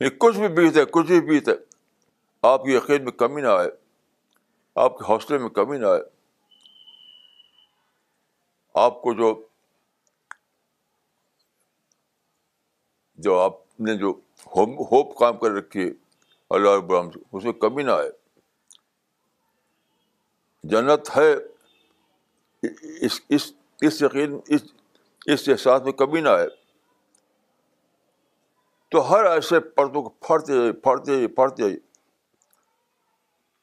یہ 0.00 0.08
کچھ 0.18 0.38
بھی 0.38 0.48
بیت 0.48 0.76
ہے، 0.76 0.84
کچھ 0.84 1.06
بھی 1.06 1.20
بیت 1.20 1.48
ہے۔ 1.48 1.54
آپ 2.42 2.64
کی 2.64 2.74
یقین 2.74 3.04
میں 3.04 3.12
کمی 3.12 3.40
نہ 3.40 3.46
آئے۔ 3.46 3.68
آپ 4.74 4.98
کے 4.98 5.12
حوصلے 5.12 5.38
میں 5.38 5.48
کمی 5.48 5.78
نہ 5.78 5.86
آئے۔ 5.86 6.02
آپ 8.74 9.02
کو 9.02 9.14
جو 9.14 9.46
جو 13.14 13.38
آپ 13.40 13.80
نے 13.80 13.96
جو 13.96 14.20
ہوپ 14.92 15.16
کام 15.16 15.38
کر 15.38 15.50
رکھی 15.50 15.88
ہے 15.88 15.92
اللہ 16.50 16.70
رب 16.70 16.90
العالمین 16.90 17.12
سے 17.12 17.18
اس 17.32 17.44
میں 17.44 17.52
کمی 17.52 17.82
نہ 17.82 17.90
آئے۔ 17.90 18.10
جنت 20.62 21.16
ہے، 21.16 21.34
اس 23.00 23.20
اس 23.28 23.52
اس 23.80 24.02
یقین، 24.02 24.40
اس 24.48 24.60
اس 25.26 25.48
احساس 25.48 25.82
میں 25.82 25.92
کمی 25.92 26.20
نہ 26.20 26.28
آئے۔ 26.28 26.48
تو 28.90 29.10
ہر 29.10 29.24
ایسے 29.24 29.60
پردوں 29.60 30.02
کو 30.02 30.08
پھاڑتے 30.08 30.56
جائیے 30.56 30.72
پھاڑتے 30.72 31.12
جائیے 31.12 31.28
پھاڑتے 31.28 31.62
جائیے۔ 31.62 31.76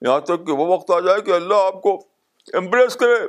یہاں 0.02 0.20
تک 0.20 0.48
کہ 0.48 0.52
وہ 0.52 0.66
وقت 0.66 0.92
آ 0.92 1.00
جائے 1.00 1.22
کہ 1.22 1.32
اللہ 1.32 1.54
آپ 1.54 1.82
کو 1.82 2.08
امپریس 2.54 2.96
کرے۔ 2.96 3.26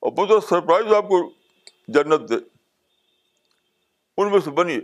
اور 0.00 0.12
بہت 0.12 0.44
سرپرائز 0.44 0.94
آپ 0.94 1.08
کو 1.08 1.30
جنت 1.88 2.28
دے۔ 2.28 2.55
ان 4.18 4.30
میں 4.30 4.40
سے 4.40 4.50
بنیے 4.50 4.80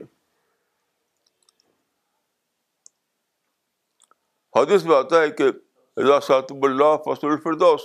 حدیث 4.57 4.85
میں 4.85 4.97
آتا 4.97 5.21
ہے 5.21 5.31
کہ 5.31 5.45
اللہ 5.97 6.21
ساتب 6.23 6.65
اللہ 6.65 6.97
فصل 7.05 7.29
الفردوس 7.29 7.81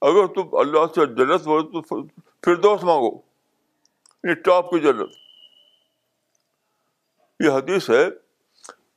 اگر 0.00 0.26
تم 0.26 0.56
اللہ 0.56 0.86
سے 0.94 1.06
جنت 1.06 1.46
مانگو 1.46 1.82
تو 1.82 2.06
فردوس 2.44 2.82
مانگو 2.82 3.10
یہ 4.24 4.34
ٹاپ 4.34 4.70
کی 4.70 4.78
جنت۔ 4.78 5.10
یہ 7.40 7.50
حدیث 7.50 7.90
ہے، 7.90 8.04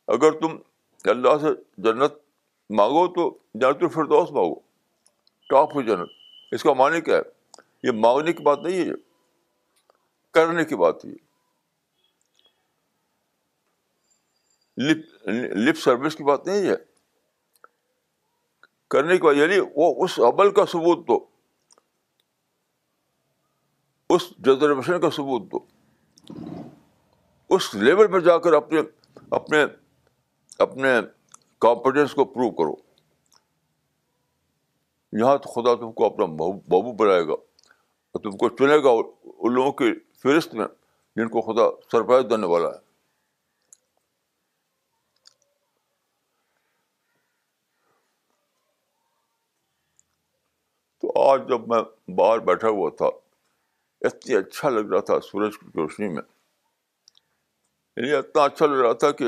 اگر 0.07 0.31
تم 0.31 0.57
اللہ 1.03 1.37
سے 1.41 1.47
جنت 1.77 2.13
مانگو 2.69 3.07
تو 3.07 3.37
جنت 3.53 3.83
الفردوس 3.83 4.31
مانگو، 4.31 4.59
ٹاپ 5.49 5.71
کی 5.71 5.83
جنت۔ 5.83 6.09
اس 6.51 6.63
کا 6.63 6.73
معنی 6.73 7.01
کیا 7.01 7.17
ہے؟ 7.17 7.21
یہ 7.83 7.91
مانگنے 7.91 8.33
کی 8.33 8.43
بات 8.43 8.59
نہیں 8.59 8.81
ہے 8.81 8.93
کرنے 10.31 10.65
کی 10.65 10.75
بات 10.75 11.05
ہے۔ 11.05 11.30
لپ 14.81 15.27
لپ 15.55 15.77
سروس 15.77 16.15
کی 16.15 16.23
بات 16.23 16.47
نہیں 16.47 16.69
ہے۔ 16.69 16.75
کرنے 18.89 19.17
کی 19.17 19.23
بات 19.23 19.35
یعنی 19.35 19.59
وہ 19.75 20.03
اس 20.03 20.19
عمل 20.19 20.51
کا 20.51 20.65
ثبوت 20.65 21.07
دو۔ 21.07 21.25
اس 24.09 24.33
ریزرویشن 24.47 25.01
کا 25.01 25.09
ثبوت 25.09 25.51
دو۔ 25.51 25.59
اس 27.49 27.75
لیول 27.75 28.07
پر 28.07 28.19
جا 28.19 28.37
کر 28.37 28.53
اپنے 28.53 28.81
اپنے 29.31 29.65
اپنے 30.59 30.89
کانفیڈینس 31.59 32.13
کو 32.13 32.25
پروو 32.25 32.51
کرو۔ 32.51 32.73
یہاں 35.11 35.37
تو 35.37 35.49
خدا 35.49 35.75
تم 35.75 35.91
کو 35.91 36.05
اپنا 36.05 36.25
بابو 36.25 36.93
بنائے 36.93 37.27
گا۔ 37.27 37.33
اور 38.11 38.21
تم 38.21 38.31
کو 38.31 38.49
چنے 38.49 38.77
گا 38.83 38.89
ان 39.39 39.53
لوگوں 39.53 39.71
کی 39.71 39.93
فہرست 40.23 40.55
میں 40.55 40.67
جن 41.15 41.27
کو 41.29 41.41
خدا 41.41 41.81
سرپرائز 41.91 42.25
دینے 42.29 42.47
والا 42.47 42.69
ہے۔ 42.69 42.90
تو 51.01 51.29
آج 51.29 51.49
جب 51.49 51.67
میں 51.67 52.11
باہر 52.11 52.39
بیٹھا 52.39 52.67
ہوا 52.67 52.89
تھا، 52.97 53.05
اتنی 54.01 54.35
اچھا 54.35 54.69
لگ 54.69 54.93
رہا 54.93 54.99
تھا 54.99 55.19
سورج 55.19 55.57
کی 55.57 55.65
روشنی 55.75 56.07
میں۔ 56.07 56.21
یعنی 57.97 58.11
اتنا 58.11 58.43
اچھا 58.43 58.65
لگ 58.65 58.75
رہا 58.75 58.93
تھا 58.93 59.11
کہ 59.11 59.23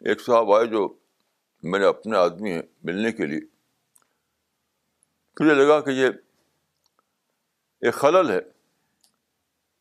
ایک 0.00 0.20
صاحب 0.20 0.52
آئے 0.52 0.66
جو 0.66 0.94
میرے 1.62 1.84
اپنے 1.84 2.16
آدمی 2.16 2.52
ہیں 2.52 2.62
ملنے 2.82 3.12
کے 3.12 3.26
لیے۔ 3.26 3.40
مجھے 5.40 5.54
لگا 5.54 5.80
کہ 5.80 5.90
یہ 5.90 6.06
ایک 7.80 7.94
خلل 7.94 8.30
ہے۔ 8.30 8.40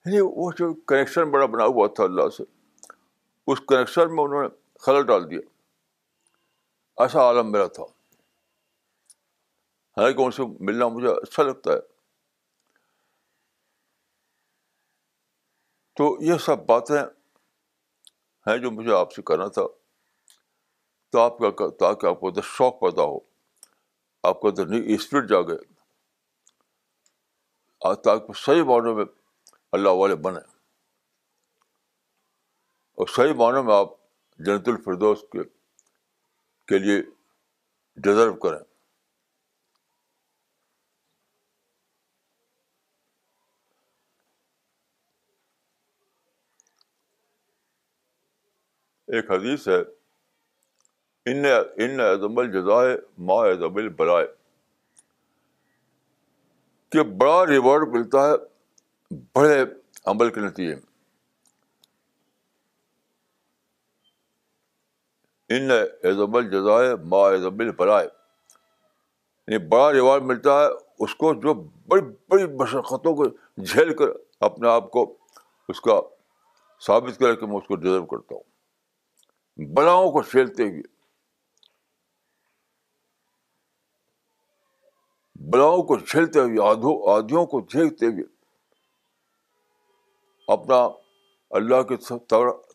یعنی 0.05 0.17
وہ 0.21 0.51
جو 0.51 0.73
کنیکشن 0.73 1.31
بڑا 1.31 1.45
بنا 1.45 1.65
ہوا 1.65 1.87
تھا 1.87 2.03
اللہ 2.03 2.29
سے، 2.29 2.43
اس 3.47 3.59
کنیکشن 3.67 4.15
میں 4.15 4.23
انہوں 4.23 4.43
نے 4.43 4.49
خلل 4.79 5.05
ڈال 5.05 5.31
دیا۔ 5.31 5.39
ایسا 6.97 7.21
عالم 7.21 7.51
میرا 7.51 7.67
تھا۔ 7.67 7.83
حالانکہ 9.99 10.21
ان 10.21 10.31
سے 10.31 10.43
ملنا 10.59 10.87
مجھے 10.87 11.07
اچھا 11.07 11.43
لگتا 11.43 11.71
ہے 11.71 11.79
تو 15.97 16.17
یہ 16.21 16.37
سب 16.37 16.65
باتیں 16.65 16.99
ہیں 18.47 18.57
جو 18.57 18.71
مجھے 18.71 18.93
آپ 18.93 19.13
سے 19.13 19.21
کرنا 19.21 19.47
تھا 19.47 19.61
تو 21.13 21.19
آپ 21.19 21.37
کا 21.37 21.69
تاکہ 21.69 22.05
آپ 22.05 22.19
کو 22.19 22.27
ادھر 22.27 22.41
شوق 22.41 22.79
پیدا 22.79 23.03
ہو 23.03 23.19
آپ 24.23 24.39
کو 24.39 24.47
ادھر 24.47 24.67
نئی 24.67 24.93
اسپرٹ 24.93 25.29
جاگے 25.29 25.57
تاکہ 27.95 28.33
صحیح 28.33 28.63
معنوں 28.63 28.95
میں 28.95 29.05
اللہ 29.71 29.89
والے 29.89 30.15
بنے 30.15 30.39
اور 32.97 33.07
صحیح 33.07 33.33
معنوں 33.33 33.63
میں 33.63 33.75
آپ 33.75 33.87
جنت 34.37 34.67
الفردوس 34.67 35.23
کے 35.31 35.43
کے 36.67 36.79
لیے 36.79 37.01
ڈیزرو 37.97 38.33
کریں 38.35 38.68
ایک 49.09 49.31
حدیث 49.31 49.67
ہے، 49.67 49.79
ان 51.25 51.45
ان 51.75 51.99
ادم 51.99 52.37
الجزائے 52.37 52.97
ما 53.17 53.33
ادب 53.33 53.77
البلائے 53.77 54.27
کہ 56.89 57.03
بڑا 57.03 57.45
ریوارڈ 57.45 57.87
ملتا 57.87 58.27
ہے 58.27 58.33
بڑے 59.35 59.63
عمل 60.05 60.29
کے 60.29 60.41
نتیجے 60.41 60.75
میں۔ 60.75 60.87
ان 65.49 65.71
اعظم 65.71 66.35
الجزائے 66.35 66.95
ما 66.95 67.17
اعظم 67.17 67.59
البلائے 67.59 68.07
یعنی 68.07 69.57
بڑا 69.67 69.93
ریوارڈ 69.93 70.23
ملتا 70.23 70.59
ہے 70.61 70.67
اس 70.99 71.15
کو 71.15 71.33
جو 71.33 71.53
بڑی 71.53 72.01
بڑی 72.29 72.47
مشقتوں 72.47 73.15
کو 73.15 73.25
جھیل 73.63 73.95
کر 73.95 74.05
اپنے 74.39 74.69
آپ 74.69 74.91
کو 74.91 75.17
اس 75.69 75.81
کا 75.81 76.01
ثابت 76.85 77.19
کرے 77.19 77.35
کہ 77.35 77.45
میں 77.45 77.57
اس 77.57 77.67
کو 77.67 77.75
ڈیزرو 77.75 78.05
کرتا 78.05 78.35
ہوں۔ 78.35 78.48
بلاؤں 79.65 80.11
کو 80.11 80.21
پھیلتے 80.21 80.63
ہوئے۔ 80.63 80.81
بلاؤں 85.35 85.83
کو 85.83 85.97
جھیلتے 85.97 86.39
ہوئے 86.39 86.69
آدھوں 86.69 87.11
آدھیوں 87.11 87.45
کو 87.45 87.61
جھیلتے 87.61 88.05
ہوئے۔ 88.05 88.23
اپنا 90.47 90.87
اللہ 91.49 91.81
کی 91.81 91.95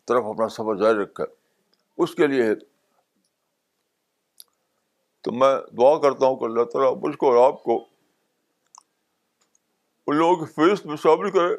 طرف 0.05 0.25
اپنا 0.25 0.47
سفر 0.47 0.75
جاری 0.75 0.97
رکھا۔ 0.97 1.23
اس 1.97 2.15
کے 2.15 2.27
لیے 2.27 2.43
ہے۔ 2.43 2.55
تو 5.21 5.31
میں 5.31 5.75
دعا 5.77 5.99
کرتا 5.99 6.25
ہوں 6.25 6.35
کہ 6.35 6.45
اللہ 6.45 6.63
تعالیٰ 6.63 6.95
مجھ 7.03 7.17
کو 7.17 7.31
اور 7.31 7.53
آپ 7.53 7.63
کو 7.63 7.87
ان 10.07 10.15
لوگوں 10.15 10.35
کی 10.35 10.53
فہرست 10.53 10.85
میں 10.85 10.97
شامل 10.97 11.31
کرے، 11.31 11.57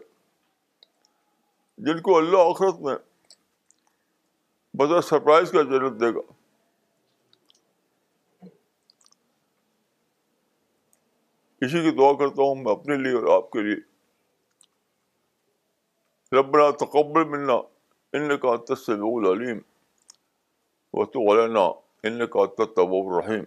جن 1.78 2.02
کو 2.02 2.18
اللہ 2.18 2.38
آخرت 2.38 2.80
میں 2.80 2.94
بدر 4.78 5.00
سرپرائز 5.00 5.50
کا 5.50 5.62
ضرورت 5.62 6.00
دے 6.00 6.14
گا۔ 6.14 6.32
اسی 11.60 11.82
کی 11.82 11.90
دعا 11.90 12.12
کرتا 12.12 12.42
ہوں 12.42 12.54
میں 12.54 12.72
اپنے 12.72 12.96
لیے 12.96 13.12
اور 13.12 13.36
آپ 13.36 13.50
کے 13.50 13.60
لیے۔ 13.60 13.96
ربنا 16.38 16.70
تقبل 16.70 17.24
منا 17.24 17.54
ان 18.12 18.36
کا 18.36 18.74
تصب 18.74 19.04
العلیم۔ 19.04 19.58
و 20.92 21.04
تو 21.04 21.32
علنا 21.32 21.60
ان 22.02 22.26
کا 22.26 22.64
تب 22.64 22.92
الرحیم۔ 22.92 23.44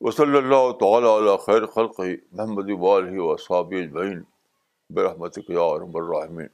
وصلی 0.00 0.38
اللہ 0.38 0.72
تعالیٰ 0.80 1.18
علیہ 1.18 1.36
خیر 1.36 1.66
خلق 1.66 2.00
محمد 2.32 2.70
والہ 2.78 3.20
و 3.20 3.36
صحاب 3.36 3.72
اجمعین۔ 3.76 4.22
برحمتک 4.90 5.50
یا 5.50 5.78
رب 5.78 5.96
الرحمین 5.96 6.46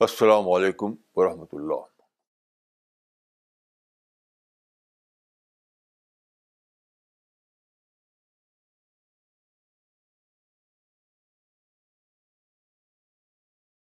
السلام 0.00 0.48
علیکم 0.48 0.92
ورحمۃ 1.16 1.52
اللہ 1.52 1.80